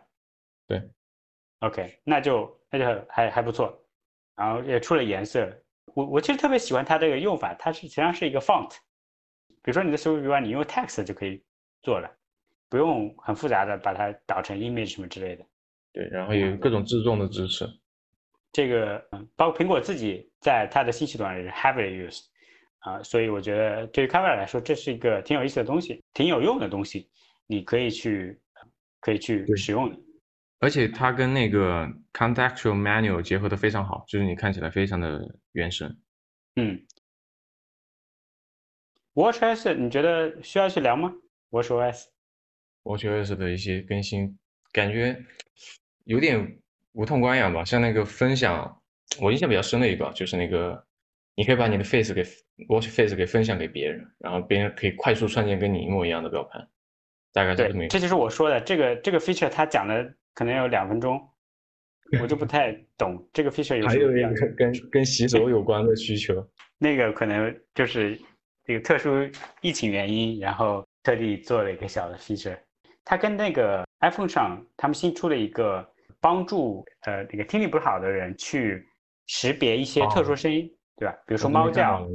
[0.68, 0.80] 对。
[1.60, 3.76] OK，那就那就还还不错。
[4.36, 5.50] 然后也出了颜色。
[5.94, 8.70] 我我其实特别喜欢它这个用法，它是实际上是一个 font。
[9.62, 11.42] 比如说你的 s u i 你用 text 就可以
[11.82, 12.10] 做了。
[12.70, 15.44] 不用很复杂的把它导成 image 什么之类的，
[15.92, 17.68] 对，然后有各种自重的支持。
[18.52, 22.26] 这个，嗯，包括苹果自己在它的新系统上也是 heavily used，
[22.78, 27.10] 啊，所以我觉得对于开发者来说，这是一个挺有意思的东西，挺有用的东西，
[27.48, 28.38] 你可以去，
[29.00, 29.96] 可以去使用的。
[30.60, 35.98] 而且它跟那个 Contextual Manual 结合的非常好，就是你看起来非常的原生。
[36.56, 36.84] 嗯
[39.14, 41.14] ，WatchOS 你觉得需要去聊吗
[41.50, 44.38] ？WatchOS，WatchOS 的一些更新，
[44.70, 45.24] 感觉
[46.04, 46.60] 有点
[46.92, 47.64] 无痛关痒吧。
[47.64, 48.82] 像那个分享，
[49.18, 50.86] 我印象比较深的一个就是那个，
[51.36, 52.22] 你可以把你的 Face 给
[52.68, 56.68] Watch Face 给分享给别人，然后别人可以快速创建跟你一模一样的表盘。
[57.32, 57.88] 大概是这么。
[57.88, 60.14] 这就是我说的这个这个 feature，它讲的。
[60.34, 61.20] 可能要两分钟，
[62.20, 63.90] 我就不太懂这个 feature 有什么。
[63.90, 66.34] 还有一个跟跟洗手有关的需求，
[66.78, 68.18] 那个可能就是
[68.64, 69.10] 这个特殊
[69.60, 72.58] 疫情原因，然后特地做了一个小的 feature。
[73.04, 75.86] 它跟那个 iPhone 上他们新出了一个
[76.20, 78.86] 帮助呃那个听力不好的人去
[79.26, 81.14] 识别一些特殊声音，对吧？
[81.26, 82.08] 比如说猫叫，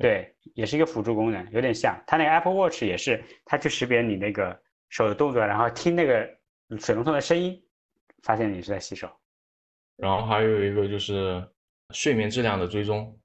[0.00, 1.98] 对，也是一个辅助功能，有点像。
[2.06, 4.58] 它那个 Apple Watch 也是，它去识别你那个
[4.90, 6.37] 手的动作，然后听那个。
[6.76, 7.64] 水龙头的声音，
[8.22, 9.10] 发现你是在洗手。
[9.96, 11.42] 然后还有一个就是
[11.94, 13.18] 睡眠质量的追踪，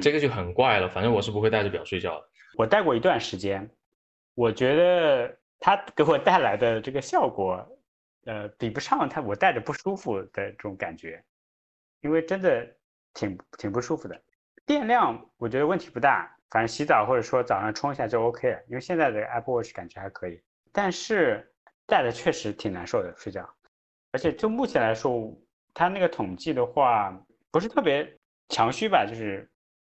[0.00, 0.88] 这个就很怪了。
[0.88, 2.28] 反正我是不会带着表睡觉的。
[2.56, 3.68] 我戴过一段时间，
[4.34, 7.66] 我觉得它给我带来的这个效果，
[8.24, 11.22] 呃，比不上它我戴着不舒服的这种感觉，
[12.02, 12.64] 因为真的
[13.14, 14.22] 挺挺不舒服的。
[14.64, 18.62] 电量我觉得问题不大，反正洗澡或者说早上充一下就 OK 了。
[18.68, 20.40] 因为现在的 Apple Watch 感觉还可以，
[20.70, 21.44] 但是。
[21.90, 23.46] 戴的确实挺难受的，睡觉，
[24.12, 25.36] 而且就目前来说，
[25.74, 27.12] 它那个统计的话
[27.50, 28.08] 不是特别
[28.48, 29.50] 强需吧，就是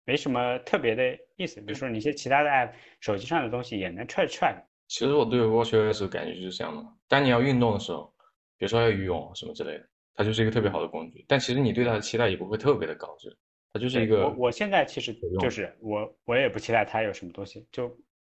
[0.06, 1.60] 没什么特别的意思。
[1.60, 2.72] 比如说你一些其他的 app，
[3.02, 4.56] 手机上的东西也能 track track。
[4.88, 8.14] 其实我对 WatchOS 感觉就是这样的，当你要运动的时候，
[8.58, 9.86] 比如说要游泳什么之类的，
[10.16, 11.26] 它就是一个特别好的工具。
[11.28, 13.30] 但其实你对它的期待也不会特别的高，就
[13.74, 14.28] 它就是一个。
[14.28, 17.86] 我我现在其实就是我我也不期待它有什么东西，就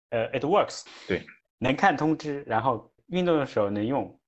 [0.09, 1.21] 呃，it works，对，
[1.59, 2.89] 能看通知，然后。
[3.09, 4.19] 运动的时候能用，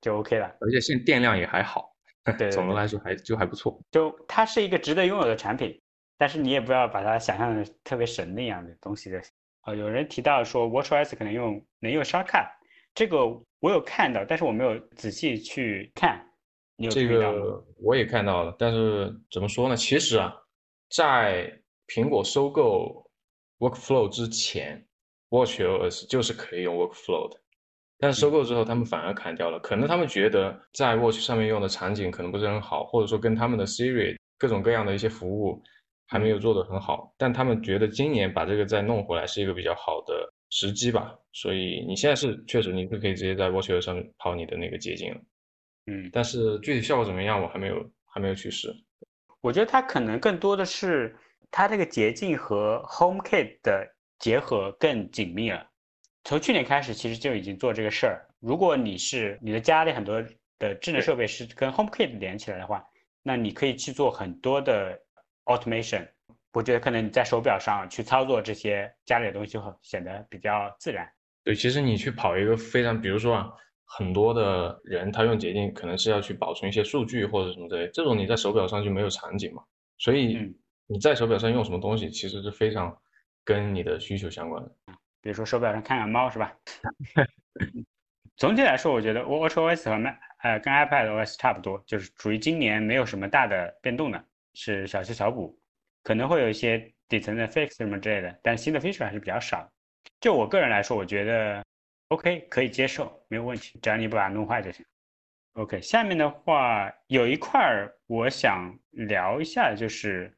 [0.00, 0.46] 就 OK 了。
[0.60, 1.94] 而且现电量也还好，
[2.38, 3.80] 对，总的来说还就还不错。
[3.90, 5.80] 就它是一个值得拥有的产品，
[6.18, 9.30] 但是你也不要把它想象的特别神那样的东西就行。
[9.62, 12.48] 啊，有人提到说 WatchOS 可能用能用 Shortcut，
[12.94, 13.26] 这个
[13.60, 16.26] 我有看到，但是我没有仔细去看。
[16.76, 19.76] 你有这个我也看到了，但是怎么说呢？
[19.76, 20.34] 其实啊，
[20.88, 21.52] 在
[21.88, 23.06] 苹果收购
[23.58, 24.82] Workflow 之前
[25.28, 27.38] ，WatchOS 就是可以用 Workflow 的。
[28.00, 29.60] 但是收购之后，他们反而砍掉了。
[29.60, 35.62] 可能他们觉得在 Watch 上面用的场景可能不是很好，或者说跟他们的 Siri 各种各样的一些服务
[36.06, 37.14] 还没有做得很好。
[37.18, 41.14] 但他们觉得今年把这个再弄回来是一个比较好的时机吧。
[41.32, 45.20] 所以你现在是确实你是可以直接在 Watch 上跑你的那个捷径了。
[45.86, 48.74] 嗯，但是具体效果怎么样，我还没有还没有去试。
[49.42, 51.14] 我觉得它可能更多的是
[51.50, 53.86] 它这个捷径和 HomeKit 的
[54.18, 55.66] 结合更紧密了。
[56.24, 58.26] 从去年开始，其实就已经做这个事儿。
[58.40, 60.22] 如果你是你的家里很多
[60.58, 62.84] 的智能设备是跟 HomeKit 连起来的话，
[63.22, 64.98] 那你可以去做很多的
[65.44, 66.06] automation。
[66.52, 71.08] 我觉得可能你在手表上去操作这些家里的东西，就显得比较自然。
[71.44, 73.50] 对，其实你去跑一个非常，比如说啊，
[73.84, 79.62] 很多的人他用捷径可能是要去保存一些数据或者什么之类，这种你在手表上就没有场景嘛。
[79.98, 80.54] 所以
[80.86, 82.96] 你在手表上用什么东西，其实是非常
[83.44, 84.70] 跟你的需求相关的。
[85.20, 86.52] 比如说手表上看看猫是吧？
[88.36, 95.58] 总体来说，我觉得 WatchOS 和 Mac 呃跟 iPadOS 差不多，就是属于今年没有什么大的变动的，是小修小补，
[96.02, 99.70] 可能会有一些底层的 fix 什么之类的，但新的 feature 还是比较少。
[100.20, 101.62] 就我个人来说，我觉得
[102.08, 104.84] OK 可以接受，没有问题，只要你不把它弄坏就行。
[105.54, 110.34] OK，下面的话有一块儿我想聊一下，就是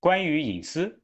[0.00, 1.00] 关于隐私。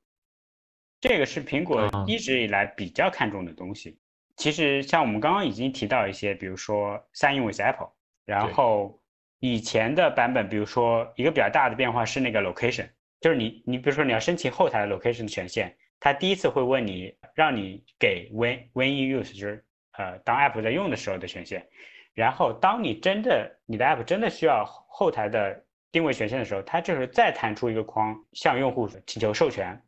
[1.00, 3.98] 这个是苹果一直以来比较看重的东西。
[4.36, 7.90] 其实像我们刚刚已经提到一些，比如说 Sign with Apple，
[8.24, 8.98] 然后
[9.38, 12.88] 以前的版本，比如说一个比较大的变化是那个 Location，
[13.20, 19.64] 就是你你比如说你要申请后台的 Location 的权限，它第一次会问你，让你给 When When you use，就是
[19.98, 21.66] 呃当 App 在用的时候的权限。
[22.14, 29.80] 然后当你真的你的 App 真的需要后台的定位权限的时候，它就是再弹出一个框，向用户请求授权。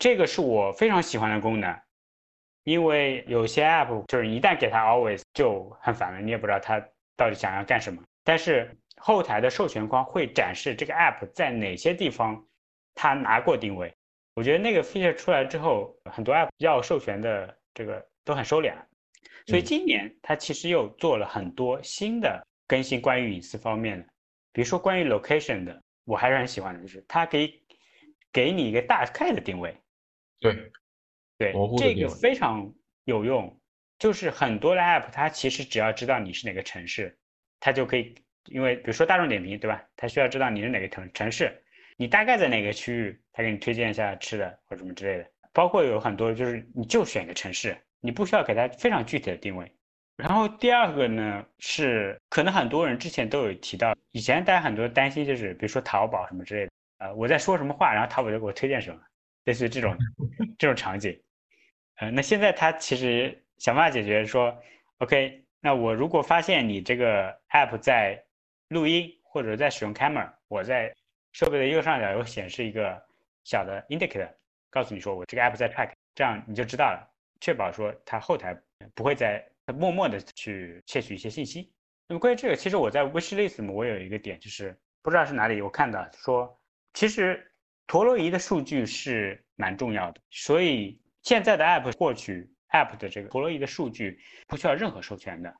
[0.00, 1.78] 这个是我非常喜欢的功能，
[2.64, 6.80] 因为有些 app 就是一旦给它 always 就很烦了，你也不知道它
[7.18, 8.02] 到底想要干什么。
[8.24, 12.42] 但是后台的授权框会展示这个 app 在哪些地方
[12.94, 13.94] 它拿过定位。
[14.34, 18.86] 我觉得那个 feature 出来之后，很多 app 要授权的这个都很收敛了。
[19.48, 24.06] 所以今年它其实又做了很多新的更新，关于隐私方面的，
[24.50, 27.62] 比如说关于 location 的，我还是很喜欢的，就是它可以
[28.32, 29.76] 给你一个大概的定位。
[30.40, 30.72] 对，
[31.38, 32.72] 对，这个非常
[33.04, 33.56] 有用。
[33.98, 37.14] 就是很多的 app，它其实只要知道你是哪个城市，
[37.60, 38.14] 它就可以，
[38.46, 39.84] 因为比如说大众点评，对吧？
[39.94, 41.62] 它需要知道你是哪个城城市，
[41.98, 45.30] 你大概在哪个区域，它给你推荐一下吃的或者什么之类的。
[45.52, 49.70] 包括有很多就是你就选个城市，你不需要给它非常具体的定位。
[50.16, 59.00] 然后第二个呢是，可能很多人之前都有提到，以前大家很多担心就是，比如说淘宝什么之类的，呃，我在说什么话，然后淘宝就给我推荐什么，
[59.50, 59.98] 类似于这种
[60.56, 61.20] 这种场景。
[61.96, 64.56] 呃，那现在他其实想办法解决说
[64.98, 68.22] ，OK，那我如果发现你这个 app 在
[68.68, 70.94] 录音或者在使用 camera，我在
[71.32, 72.96] 设备的右上角有显示一个
[73.42, 74.30] 小的 indicator，
[74.70, 77.04] 告诉你说我这个 app 在 track，这样你就知道了，
[77.40, 78.56] 确保说它后台
[78.94, 79.44] 不会在。
[79.78, 81.72] 默默的去窃取一些信息。
[82.08, 86.60] 那么关于这个，其实我在 Wishlist 我有一个点，就是不知道是哪里我看到说，
[86.92, 87.49] 其实
[87.90, 90.20] 陀螺仪的数据是蛮重要的。
[90.30, 94.16] 所以现在的 App 获取 App 的这个陀螺仪的数据
[94.46, 95.52] 不需要任何授权的。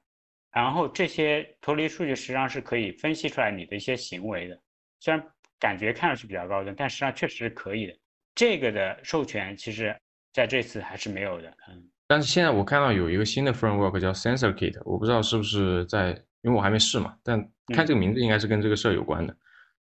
[0.53, 4.57] 然后这些陀螺仪数据实际上是可以分析出来你的一些行为的。
[5.01, 5.20] 虽然
[5.59, 7.99] 感觉看上去比较高端，但实际上确实是可以的。
[8.37, 9.93] 这个的授权其实
[10.33, 11.49] 在这次还是没有的。
[11.68, 11.83] 嗯。
[12.07, 16.11] 但是现在我看到有一个新的 framework 叫 Sensor Kit，我不知道是不是在，
[16.43, 17.16] 因为我还没试嘛。
[17.24, 17.41] 但
[17.74, 19.37] 看这个名字应该是跟这个事儿有关的，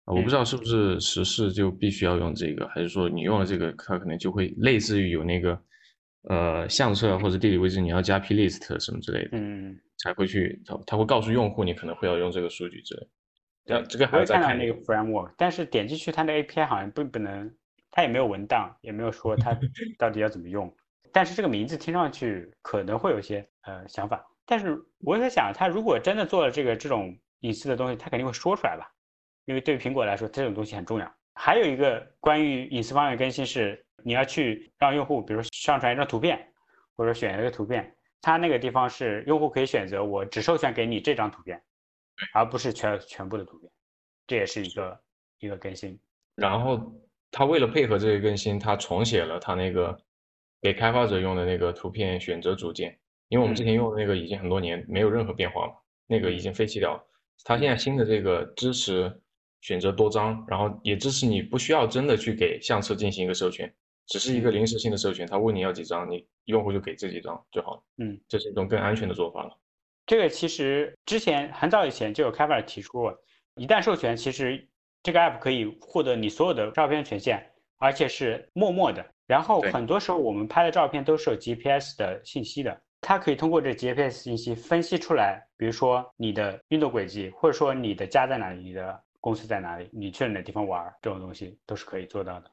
[0.05, 5.61] 我不知道是不是时事就必须要用这个，还是说你用了这个，它可能就会类似于有那个，
[6.29, 13.07] 呃，相册或者地理位置你要加 plist 什么之类的，嗯，才会去，它它会告诉用户你可能会要用这个数据之类。
[13.65, 17.49] 对，这个还要再看那个 framework，但是点进去它的 API 好像并不能，
[17.89, 19.57] 它也没有文档，也没有说它
[19.97, 20.69] 到底要怎么用。
[21.13, 28.91] 但是这个名字听上去可能会有些呃想法，但是我在想，他如果真的做了这个这种隐私的东西，他肯定会说出来吧？
[29.45, 31.15] 因为对于苹果来说，这种东西很重要。
[31.33, 36.47] 还有一个关于隐私方面更新是，你要去让用户，比如说上传一张图片，
[36.95, 41.61] 或者选一个图片，它那个地方是用户可以选择，我只授权给你这张图片，
[42.33, 43.71] 而不是全全部的图片，
[44.27, 44.99] 这也是一个
[45.39, 45.99] 一个更新。
[46.35, 46.93] 然后
[47.31, 49.99] 他为了配合这个更新，他重写了他那个。
[50.61, 55.73] 给开发者用的那个图片选择组件，因为我们之前用的那个已经很多年没有任何变化嘛，
[56.07, 57.03] 那个已经废弃掉了。
[57.43, 59.13] 它现在新的这个支持
[59.63, 63.73] 选择多张，然后也支持你不需要真的去给相册进行一个授权，
[64.07, 65.25] 只是一个临时性的授权。
[65.25, 67.83] 他问你要几张，你用户就给这几张就好了。
[67.99, 69.57] 嗯，这是一种更安全的做法了。
[70.05, 73.17] 这个其实之前很早以前就有开发者提出过，
[73.55, 74.67] 一旦授权，其实
[75.01, 77.41] 这个 app 可以获得你所有的照片权限，
[77.77, 79.05] 而且是默默的。
[79.25, 92.51] 然后很多时候我们拍的照片都是有 GPS 的信息的，它可以通过这 GPS 信息分析出来，比如说你的运动轨迹，或者说你的家在哪里，你的公司在哪里，你去了哪地方玩，这种东西都是可以做到的。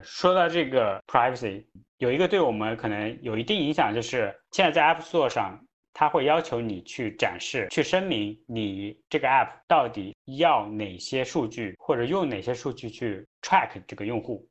[0.00, 1.64] 说到这个 privacy，
[1.96, 5.58] 有一个对我们可能有一定影响，就是现在在 App Store 上，
[5.94, 14.46] 它会要求你去展示、去声明你这个 App 到底要哪些数据，或者用哪些数据去 track 这个用户。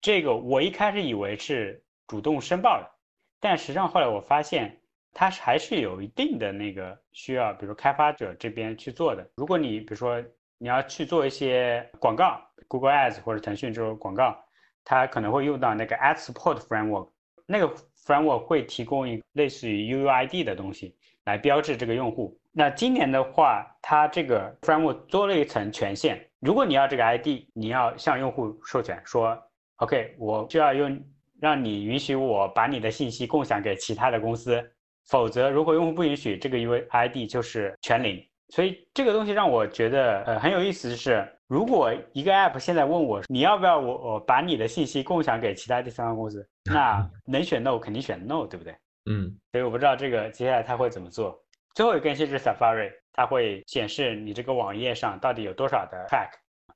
[0.00, 2.90] 这个我一开始以为是主动申报的，
[3.38, 4.80] 但实际上后来我发现，
[5.12, 9.30] 它还是有一定的那个需要，比如开发者这边去做的。
[9.36, 10.24] 如果你比如说
[10.62, 14.38] 你要去做一些广告，Google Ads 或者腾讯这种广告，
[14.84, 17.10] 它可能会用到那个 Ad Support Framework，
[17.46, 17.74] 那个
[18.06, 22.38] framework 会提供一类似于 UUID 的东西来标志这个用户。
[22.52, 29.36] 那今年的话，它这个 framework 多了一层权限，如果你要这个 ID，你要向用户授权说。
[29.78, 31.04] OK，我就要用
[31.40, 34.62] 让你允许我把你的信息共享给其他的公司，
[35.08, 38.24] 否则如果用户不允许，这个 UID 就是全零。
[38.52, 48.76] 所以这个东西让我觉得呃很有意思的是，如果一个 App 现在问我你要不要我我把你的信息共享给其他第三方公司，那 能选 No 肯定选 No，对不对？
[49.06, 49.34] 嗯。
[49.52, 51.42] 所以我不知道这个接下来它会怎么做。
[51.74, 56.28] 最后一个更新是 Safari，它会显示你这个网页上到底有多少的 track，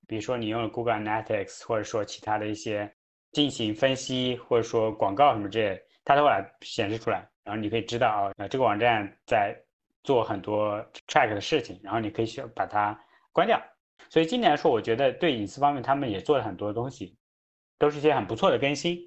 [0.09, 2.91] 比如说你用了 Google Analytics，或者说其他的一些。
[3.33, 9.55] 进行分析或者说广告什么这些，它都会来显示出来，然后你可以知道啊，那这个网站在
[10.07, 12.99] 做很多 track 的事情，然后你可以去把它
[13.33, 13.61] 关掉。
[14.09, 17.19] 所以今年来说，我觉得对隐私方面他们也做了很多东西，
[17.79, 18.99] 都是一些很不错的更新。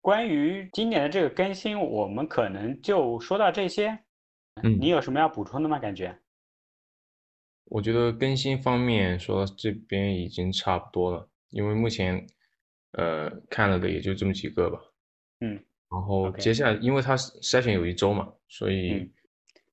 [0.00, 3.98] 关于今年的这个更新，我们可能就说到这些。
[4.62, 5.78] 嗯，你有什么要补充的吗？
[5.78, 6.16] 感觉？
[7.64, 12.26] 我觉得更新方面说这边已经差不多了，因为目前。
[12.94, 14.78] 呃，看了的也就这么几个吧。
[15.40, 15.54] 嗯，
[15.90, 19.10] 然后接下来，因为它筛选有一周嘛，所以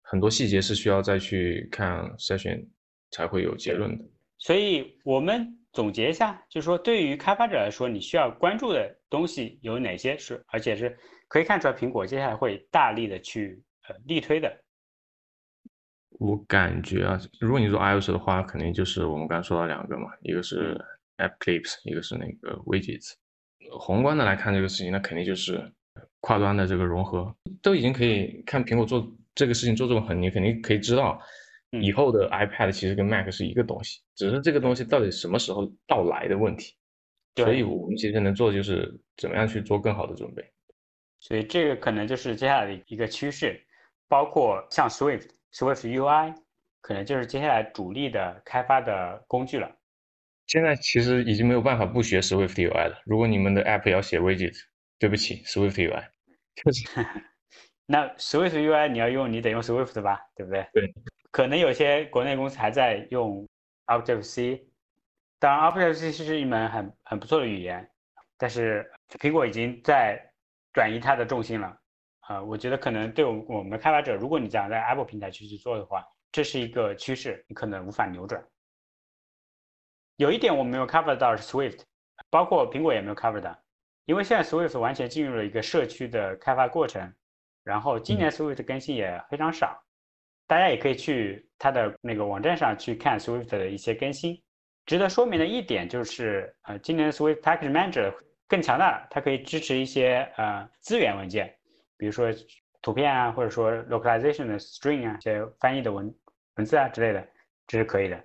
[0.10, 2.60] 很多细节是需要再去看筛选
[3.12, 4.04] 才会有结论的。
[4.40, 10.18] 所以我们总结一下，就是说，对于开发者来说，你需要关注的东西有哪些？
[10.18, 10.98] 是而且是
[11.28, 14.52] 可以看出来，苹果接下来会大力的去呃力推的。
[16.14, 20.74] 我感觉啊，如果你做 iOS 的话，肯定就是我们刚才说到两个嘛，一个是
[21.18, 23.14] App Clips，一个是那个 Widgets。
[23.80, 25.72] 宏观的来看这个事情，那肯定就是
[26.20, 31.22] 跨端的这个融合，都已经可以看苹果做这个事情做这么狠，你肯定可以知道，
[31.82, 36.76] 以后的 iPad 其实跟 Mac 是一个东西，只是这个东西到底什么时候到来的问题。
[37.36, 40.44] 所以我们其实能做的就是怎么样去做更好的准备。
[41.22, 43.62] 所以这个可能就是接下来的一个趋势，
[44.08, 45.30] 包括像 Swift。
[45.54, 46.36] Swift UI
[46.82, 49.74] 可能就是接下来主力的开发的工具了。
[50.48, 53.02] 现在其实已经没有办法不学 Swift UI 了。
[53.06, 54.56] 如果你们的 App 要写 Widget，
[54.98, 56.04] 对不起，Swift UI
[56.56, 56.88] 就是。
[57.92, 60.64] 那 Swift UI 你要用，你得用 Swift 吧，对不对？
[60.74, 60.94] 对。
[61.32, 63.48] 可能有些国内公司还在用
[63.88, 64.68] Objective C，
[65.40, 67.90] 当然 Objective C 是一门很很不错的语言，
[68.38, 70.24] 但是苹果已经在
[70.72, 71.76] 转移它的重心了。
[72.20, 78.40] 啊，我觉得可能对我我们的开发者，如果你想在 Apple 平台去去做的话，这是一个趋势，你可能无法扭转。
[80.18, 81.82] 有一点我没有 cover 到是 Swift，
[82.30, 83.60] 包括苹果也没有 cover 到，
[84.06, 87.12] 因为现在 Swift 完全进入了一个社区的开发过程，
[87.64, 89.82] 然后今年 Swift 更新也非常少，
[90.48, 94.42] 大家也可以去它的那个网站上去看 Swift 的一些更新。
[94.86, 98.14] 值得说明的一点就是，呃，今年 Swift Package Manager
[98.48, 101.56] 更强大了，它可以支持一些呃资源文件。
[101.96, 102.28] 比如说
[102.82, 106.12] 图片啊，或者说 localization 的 string 啊，一些翻译的文
[106.56, 107.28] 文字啊之类的，
[107.68, 108.20] 这是可以的。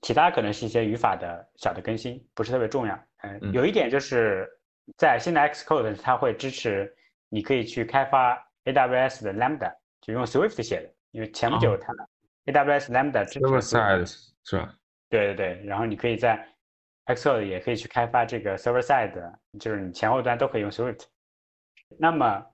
[0.00, 2.98] 其他可能是一些语法的小的更新，不是特别重要。
[3.22, 4.48] 嗯，有一点就是
[4.96, 6.94] 在新的 Xcode 它会支持，
[7.28, 11.92] 你可以去开发 AWS 的 Lambda，就用 Swift 写的，因为前不久它
[12.46, 14.06] AWS Lambda 支持 server side
[14.44, 14.74] 是吧？
[15.08, 16.46] 对对对，然后你可以在
[17.06, 21.04] Excel 也可以去开发这个 server side，就是你前后端都可以用 Swift。
[21.98, 22.44] 那么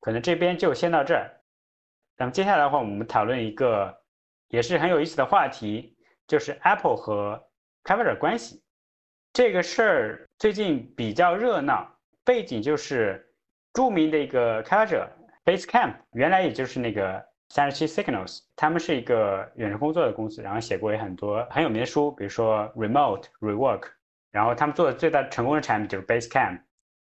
[0.00, 1.30] 可能这边就先到这儿，
[2.16, 3.94] 那么接下来的话，我们讨论一个
[4.48, 5.96] 也是很有意思的话题，
[6.26, 7.42] 就是 Apple 和
[7.82, 8.62] 开发者关系
[9.32, 11.88] 这个事儿最近比较热闹，
[12.24, 13.29] 背景就是
[13.72, 15.08] 著名的一个开发者
[15.44, 23.84] Basecamp，原来也就是那个三十七 Signals，他们是一个远程工作的公司，然后写过很多很有名的书，比如说 Remote Rework，
[24.30, 26.60] 然后他们做的最大成功的产品就是 Basecamp，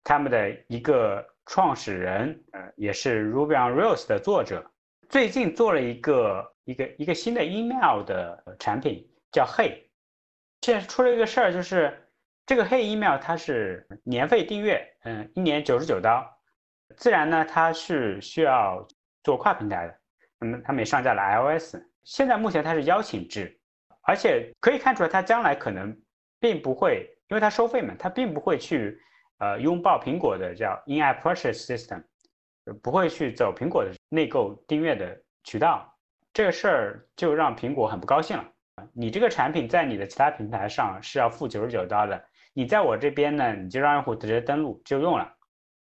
[0.04, 1.26] 他们的一个。
[1.46, 4.64] 创始人，呃，也是 Ruby on Rails 的作者，
[5.08, 9.82] 最近做了一个一个一个新的 email 的产品，叫 Hey。
[10.60, 12.06] 现在出了一个事儿，就是
[12.46, 16.24] 这个 Hey email 它是年费订阅，嗯，一年九十九刀。
[16.96, 18.86] 自然呢，它是需要
[19.22, 19.98] 做跨平台的，
[20.38, 21.76] 那么他们也上架了 iOS。
[22.04, 23.58] 现在目前它是邀请制，
[24.02, 25.96] 而且可以看出来，它将来可能
[26.38, 29.00] 并不会，因为它收费嘛，它并不会去。
[29.42, 32.02] 呃，拥抱苹果的叫 In-app Purchase System，
[32.82, 35.90] 不会去走苹果的内购订阅的渠道，
[36.34, 38.44] 这个事儿就让苹果很不高兴了。
[38.92, 42.22] 你这个产品在你的其他平台上是要付九十九刀的，
[42.52, 45.32] 你在我这边呢，你就让用户直接登录就用了，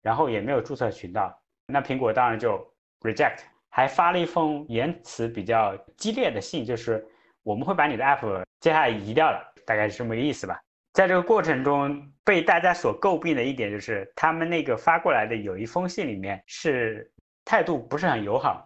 [0.06, 1.36] 然后也没有注册渠道，
[1.66, 2.64] 那苹果当然就
[3.00, 7.04] reject，还发了一封言辞比较激烈的信，就是
[7.42, 10.60] 我们会把你的 app 接下来移掉了，大概是这么个意思吧。
[10.92, 17.10] 在这个过程中，被大家所诟病的一点就是，他们那个发过来的有一封信里面是
[17.44, 18.64] 态度不是很友好，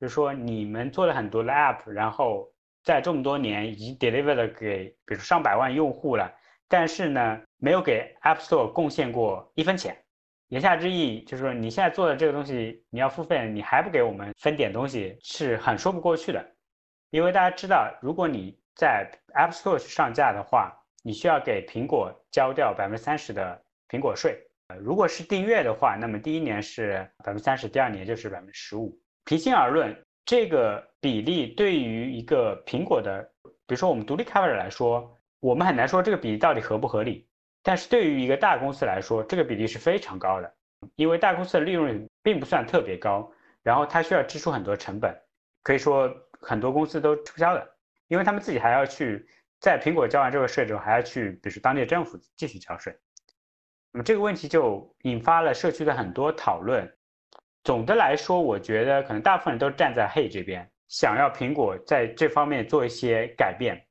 [0.00, 2.52] 就是说你们做了很多的 app，然后
[2.82, 6.28] 在这么多年已经 deliver 了给，比如上百万用户了，
[6.66, 9.96] 但是呢，没有给 App Store 贡献过一分钱。
[10.52, 16.46] 言下之意就是说，你现在做的这个东西你要付费，你还不给我们分点东西，是很说不过去的。
[17.08, 20.70] 因为大家知道，如果你在 App Store 上架的话，
[21.02, 23.58] 你需要给苹果交掉百分之三十的
[23.88, 24.38] 苹果税，
[24.78, 28.94] 如果是订阅的话，那么第一年是百分之三十，第二年就是百分之十五。
[29.24, 29.96] 平心而论，
[30.26, 33.26] 这个比例对于一个苹果的，
[33.66, 37.26] 比如说我们独立开发者来说，我们很难说这个比例到底合不合理。
[37.62, 40.54] 但是对于一个大公司来说，这个比例是非常高的，
[40.96, 43.32] 因为大公司的利润并不算特别高，
[43.62, 45.16] 然后它需要支出很多成本，
[45.62, 47.76] 可以说很多公司都吃不消的，
[48.08, 49.28] 因为他们自己还要去。
[49.60, 52.92] 在苹果交完这个税之后，还要去，比如说当地政府继续交税，
[53.92, 56.92] 那么这个问题就引发了社区的很多讨论。
[57.62, 63.86] 总的来说，我觉得可能大部分人都站在嘿这边，想要苹果在这方面做一些改变。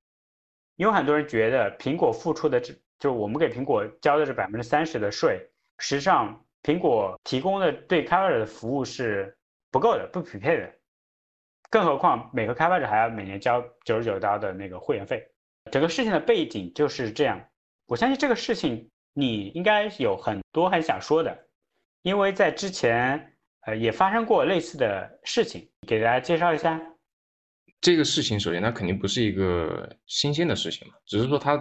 [0.76, 5.41] 因为很多人觉得苹果付出的这，就是我们给苹果交的是百分之三十的税，
[5.80, 9.36] 实际上苹果提供的对开发者的服务是
[9.72, 10.72] 不够的，不匹配的。
[11.72, 15.28] 更何况每个开发者还要每年交九十九刀的那个会员费。
[15.72, 17.44] 整个事情的背景就是这样，
[17.88, 21.36] 我相信这个事情你应该有很多很想说的，
[22.03, 26.80] 因为在之前呃也发生过类似的事情，给大家介绍一下。
[27.80, 31.57] 这个事情首先它肯定不是一个新鲜的事情嘛，只是说它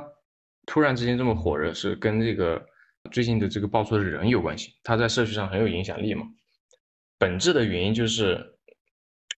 [0.66, 2.66] 突然之间这么火热，是跟这个
[3.10, 6.26] 最近的这个爆出的人有关系，他在社区上很有影响力嘛。
[7.18, 8.58] 本质的原因就是，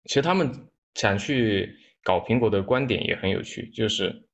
[0.05, 4.29] 其实他们想去搞苹果的观点也很有趣，就是，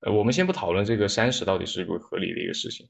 [0.00, 2.88] 呃，我们先不讨论这个三十到底是不是合理的一个事情，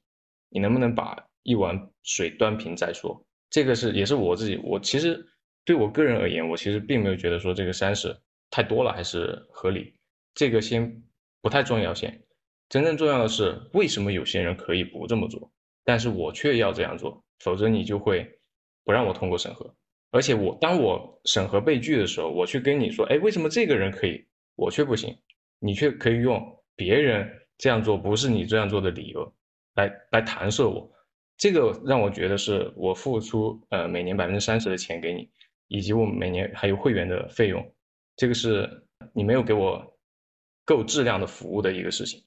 [0.49, 5.27] 你能不能把一碗水端平再说，这个是也是我自己，我其实
[5.65, 8.16] 对我个人而言，我其实并没有觉得说这个三十。
[8.51, 9.95] 太多了还是合理？
[10.35, 11.03] 这个先
[11.43, 12.23] 不太重要，先
[12.69, 15.51] 真正重要的是为什么有些人可以不这么做，
[15.85, 18.39] 但是我却要这样做，否则你就会
[18.85, 19.74] 不让我通过审核。
[20.11, 25.16] 而且我当我审核被拒的时候，我去跟你说，哎，为什么这个人可以，我却不行？
[25.59, 26.40] 你却可以用
[26.77, 27.28] 别人
[27.59, 29.35] 这样做不是你这样做的理由
[29.74, 30.90] 来来弹射我，
[31.36, 35.28] 这个让我觉得是我付出呃每年百分之三十的钱给你，
[35.69, 37.74] 以及我每年还有会员的费用。
[38.16, 38.69] 这个是
[39.12, 39.85] 你没有给我
[40.65, 42.23] 够质量的服务的一个事情，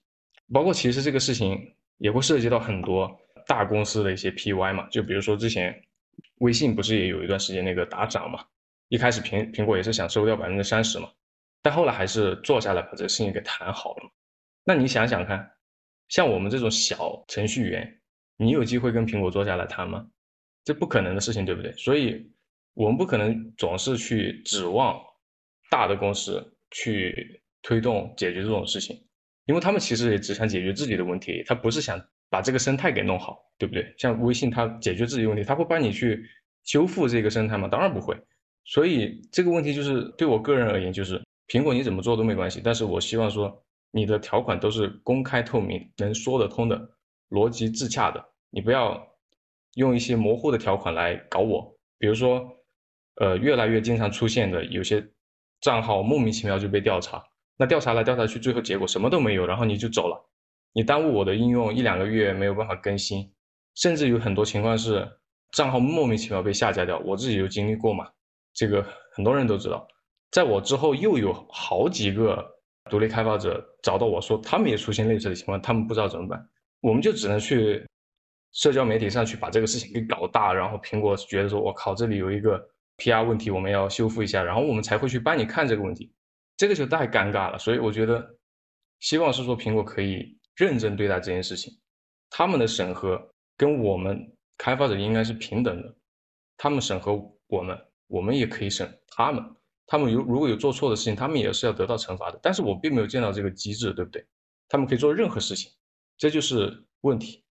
[0.52, 3.10] 包括其实这个事情也会涉及到很多
[3.48, 5.82] 大公司的一些 PY 嘛，就比如说之前
[6.40, 8.44] 微信不是也有一段时间那个打涨嘛，
[8.90, 11.10] 一开始苹苹果也是想收掉百分之三十嘛，
[11.62, 14.12] 但后来还是坐下来把这个事情给谈好了。
[14.64, 15.52] 那你想想看，
[16.10, 18.02] 像我们这种小程序员，
[18.38, 20.08] 你有机会跟苹果坐下来谈吗？
[20.64, 21.72] 这不可能的事情，对不对？
[21.74, 22.32] 所以
[22.74, 25.02] 我们不可能总是去指望。
[25.70, 29.02] 大的公司去推动解决这种事情，
[29.52, 33.94] 因为他们其实也只想解决自己的问题，他不是想把这个生态给弄好，对不对？
[33.98, 36.24] 像微信，它解决自己问题，他会帮你去
[36.64, 37.68] 修复这个生态吗？
[37.68, 38.16] 当然不会。
[38.64, 43.62] 所以这个问题就是对我个人而言，就是苹果你怎么做都没关系，但是我希望说
[43.92, 46.80] 你的条款都是公开透明、能说得通的、
[47.30, 49.06] 逻辑自洽的，你不要
[49.74, 51.76] 用一些模糊的条款来搞我。
[52.00, 52.42] 比如说，
[53.16, 55.06] 呃，越来越经常出现的有些。
[55.60, 57.24] 账号莫名其妙就被调查，
[57.58, 60.30] 那调查来调查去，最后结果什么都没有，然后你就走了，
[60.74, 63.32] 你耽误我的应用一两个月没有办法更新，
[63.76, 65.08] 甚至有很多情况是
[65.52, 68.08] 账号莫名其妙被下架掉，我自己有经历过嘛，
[68.54, 68.84] 这个
[69.14, 69.88] 很多人都知道，
[70.32, 72.44] 在我之后又有好几个
[72.90, 76.44] 独立开发者找到我说，他们也出现类似的情况，他们不知道怎么办，
[76.82, 77.86] 我们就只能去
[78.54, 82.60] 社交媒体上去把这个事情给搞大，然后苹果觉得说，我靠，这里有一个。
[82.98, 83.24] P.R.
[83.24, 86.14] 问题我们要修复一下，然后我们才会去帮你看这个问题，
[86.58, 87.58] 这个就太尴尬了。
[87.58, 88.36] 所以我觉得，
[89.00, 91.74] 希望是说苹果可以认真对待这件事情，
[92.30, 95.96] 他们的审核跟我们开发者应该是平等的，
[96.58, 97.14] 他们审核
[97.48, 99.44] 我们，我们也可以审他们，
[99.88, 102.40] 他们有如果有做错的事情，他们也是要得到惩罚的。
[102.42, 104.26] 但是我并没有见到这个机制，对不对？
[104.70, 105.72] 他们可以做任何事情，
[106.18, 107.44] 这就是问题。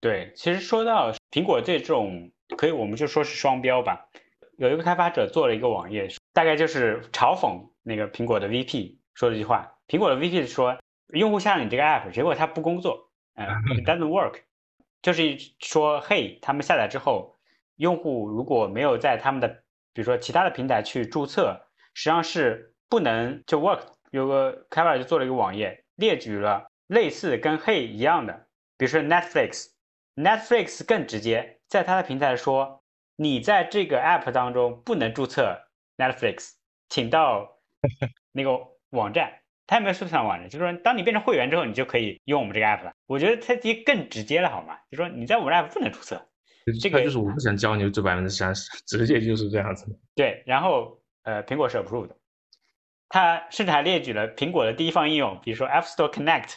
[0.00, 4.08] 对，其实说到苹果这种，可以我们就说是双标吧。
[4.58, 9.76] 有一个开发者做了一个网页，大概就是嘲讽那个苹果的 VP 说了一句话。
[9.86, 10.78] 苹果的 VP 说，
[11.08, 13.46] 用户下了你这个 app，结果他不工作， 嗯
[13.84, 14.40] ，doesn't work，
[15.02, 17.36] 就是说，嘿，他们下载之后，
[17.76, 19.48] 用户如果没有在他们的，
[19.92, 23.80] 比如说其他的平台去注册，实际上是不能就 work。
[24.10, 28.46] 有个开发者就做了一个网页，列举了类似跟嘿一样的，
[28.76, 32.80] 比如说 Netflix，Netflix 更直接，在他的平台说。
[33.16, 35.68] 你在这个 app 当中不能注册
[35.98, 36.54] Netflix，
[36.88, 37.58] 请到
[38.32, 38.58] 那个
[38.90, 39.32] 网站，
[39.66, 42.92] 他也没有说上网站，就是说当你变成会员之后，你就可以用我们这个 app 了。
[43.06, 44.78] 我觉得它其实更直接了，好吗？
[44.90, 46.28] 就说你在我们 app 不能注册，
[46.80, 49.86] 这个就是我不想教你这百分之三十， 直接就是这样子。
[50.14, 52.10] 对，然后呃，苹果是 approved，
[53.08, 56.56] 它甚至还列举了苹果的第一方应用，比如说 App Store Connect，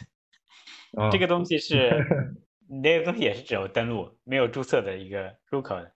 [1.10, 2.04] 这个东西是
[2.82, 5.92] 那个东西也是只有登录没有注册的一个入口的。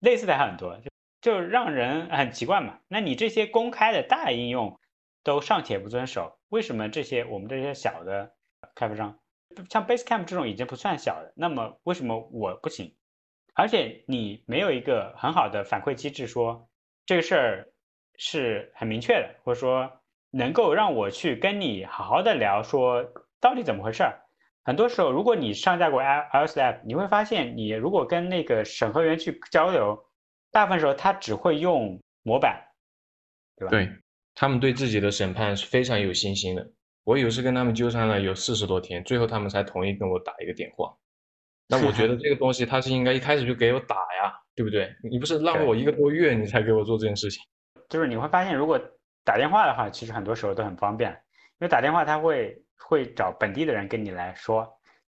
[0.00, 0.88] 类似的还很多，就
[1.20, 2.78] 就让人很奇怪嘛。
[2.88, 4.78] 那你这些公开的大应用
[5.24, 8.32] 都尚且不遵守，为什么这些我们这些小的
[8.74, 9.18] 开发商，
[9.70, 12.94] 像 Basecamp 这种已经不算小的，那么为什么我不行？
[13.54, 16.68] 而且你没有一个很好的反馈机制，说
[17.04, 17.68] 这个事儿
[18.16, 19.90] 是很明确的，或者说
[20.30, 23.04] 能够让我去跟你好好的聊，说
[23.40, 24.20] 到底怎么回事儿。
[24.62, 30.04] 很多时候，如果你上架过 iOS app，你会发现，你如果跟那个审核员去交流，
[30.50, 32.60] 大部分时候他只会用模板，
[33.56, 33.70] 对吧？
[33.70, 33.88] 对，
[34.34, 36.70] 他们对自己的审判是非常有信心的。
[37.04, 40.94] 我有时跟他们纠缠了有四十多天，最后他们才同意跟我打一个电话。
[41.68, 44.94] 那我觉得这个东西他是应该一开始就给我打呀，对不对？
[45.02, 47.42] 你不是浪费我一个多月，你才给我做这件事情。
[47.88, 48.80] 就是你会发现，如果
[49.24, 52.62] 打电话的话，其实很多时候都很方便，因为打电话他会。
[52.80, 54.66] 会找本地的人跟你来说，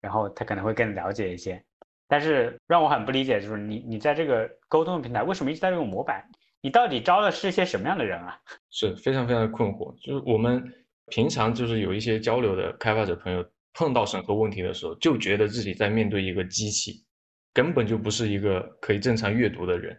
[0.00, 1.62] 然后他可能会更了解一些。
[2.10, 6.28] 但是让我很不理解，就是你你在这个沟通的平台为什么一直在用模板？
[6.60, 8.36] 你到底招的是一些什么样的人啊？
[8.68, 9.94] 是非常非常的困惑。
[10.04, 10.60] 就是我们
[11.06, 17.04] 平常就是有一些交流的开发者朋友，碰到审核问题的时候，就觉得自己在面对一个机器，
[17.54, 19.96] 根本就不是一个可以正常阅读的人。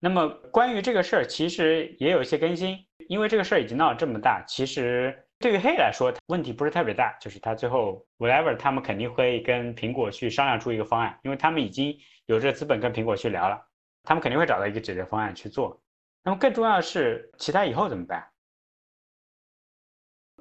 [0.00, 2.76] 那么关于这个事儿，其实也有一些更新，
[3.08, 13.62] 因为这个事儿已经闹这么大，其实对于黑来说问题不是特别大，就是他最后 whatever，他们肯定会跟苹果去商量出一个方案，因为他们已经有这个资本跟苹果去聊了，
[14.02, 15.80] 他们肯定会找到一个解决方案去做。
[16.22, 18.26] 那么更重要的是，其他以后怎么办？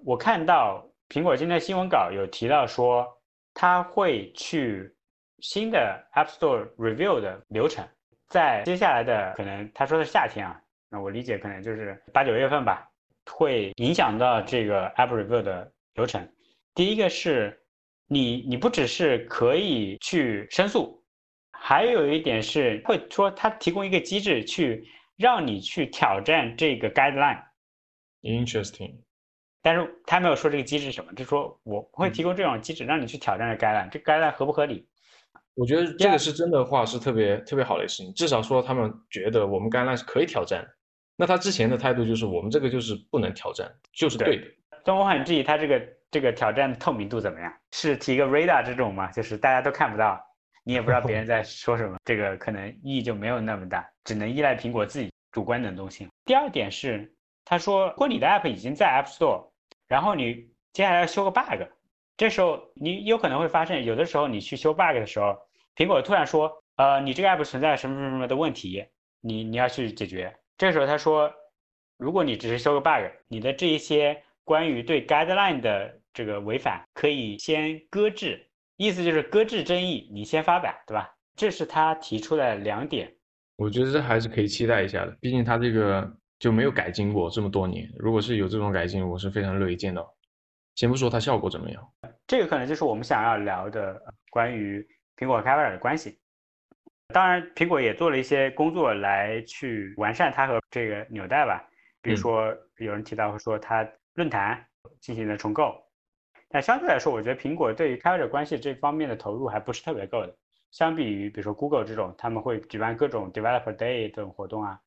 [0.03, 3.05] 我看到苹果今天新闻稿有提到说，
[3.53, 4.95] 他会去
[5.39, 7.87] 新的 App Store Review 的流程，
[8.29, 12.89] 在接下来的可能他说的夏天啊，那我理解可能就是八九月份吧，
[13.31, 16.27] 会影响到这个 App Review 的流程。
[16.73, 17.57] 第一个是，
[18.07, 21.03] 你你不只是可以去申诉，
[21.51, 24.87] 还有一点是会说他提供一个机制去。
[25.17, 28.97] 让你去挑战这个 guideline，interesting，
[29.61, 34.85] 但是他没有说这个机制是什么，就说我会提供这种机制让你去挑战这 guideline，这 guideline 合不合理？
[35.53, 40.67] 我觉得这个是真的话是特别特别好的事情，至少说他们觉得我们 guideline 是可以挑战。
[41.15, 44.47] 那他之前的态度就是我们这个就是不能挑战，就是对的。
[44.83, 47.53] 但我很质疑他这个这个挑战的透明度怎么样？
[47.71, 49.11] 是提个 radar 这种吗？
[49.11, 50.21] 就是大家都看不到。
[50.67, 56.09] 你也不知道别人在说什么，这个可能意义就没有那么大，只能依赖苹果自己主观能动性。
[56.25, 57.13] 第二点是，
[57.43, 59.47] 他说，如果你的 app 已经在 App Store，
[59.87, 61.61] 然后你接下来要修个 bug，
[62.17, 65.37] 这时候你有可能会发现，有的时候你去修 bug 的时候，
[65.75, 68.83] 苹果突然说，呃，你这个 app 存在什么什么什么的问题，
[69.21, 70.35] 你你要去解决。
[70.57, 71.31] 这时候他说，
[71.97, 78.45] 如果你只是修个 bug，你的这一些关于对 guideline 的这个违反，可以先搁置。
[78.77, 81.09] 意思就是搁置争议，你先发版，对吧？
[81.35, 83.13] 这是他提出的两点。
[83.57, 86.09] 我觉得这还是可以期待一下的，毕竟他这个
[86.39, 87.89] 就没有改进过这么多年。
[87.97, 90.13] 如果是有这种改进，我是非常乐意见到。
[90.75, 91.89] 先不说它效果怎么样，
[92.27, 93.97] 这个可能就是我们想要聊的
[94.29, 96.19] 关于苹果和开发者的关系。
[97.13, 101.63] 当然，苹果也做了一些工作来去完善它和这个纽带吧。
[102.01, 104.65] 比如说，有人提到说它论坛
[104.99, 105.81] 进行了重构。
[106.49, 110.35] 但相对来说，我觉得苹果对于开发者关系这方面的投入还不是特别够的。
[110.71, 114.79] 相比于比如说 Google 这种，他们会举办各种 Developer Day 这种活动啊，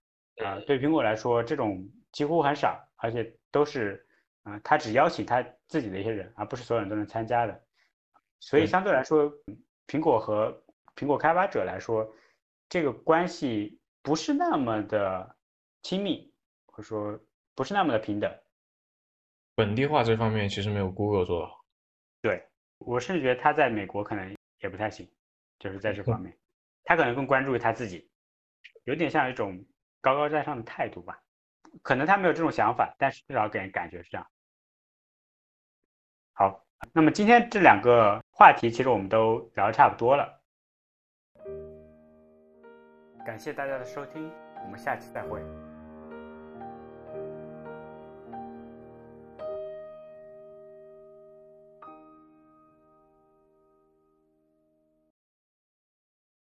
[0.44, 4.06] 啊，对苹果来说这种几乎很少，而且都是，
[4.42, 7.62] 啊，他只邀请他自己的一些人，而不是所有人都能参加的。
[8.40, 9.32] 所以相对来说，
[9.86, 10.62] 苹果和
[10.98, 12.12] 苹果开发者来说，
[12.68, 15.36] 这个关系不是那么的
[15.82, 16.34] 亲密，
[16.66, 17.16] 或者说
[17.54, 18.28] 不是那么的平等。
[19.54, 21.64] 本地化这方面其实没有 Google 做好。
[22.20, 22.44] 对
[22.78, 25.08] 我甚至觉得他在美国可能也不太行，
[25.60, 26.36] 就是在这方面，
[26.82, 28.10] 他可能更关注于他自己，
[28.82, 29.64] 有点像一种
[30.00, 31.22] 高高在上的态度吧。
[31.82, 34.26] 可能他没有这种想法，但是至少给人感觉是这样。
[36.32, 40.37] 好，那么今天这两个话题其实我们都聊的差不多了，
[43.24, 44.30] 感谢大家的收听，
[44.64, 45.42] 我们下期再会。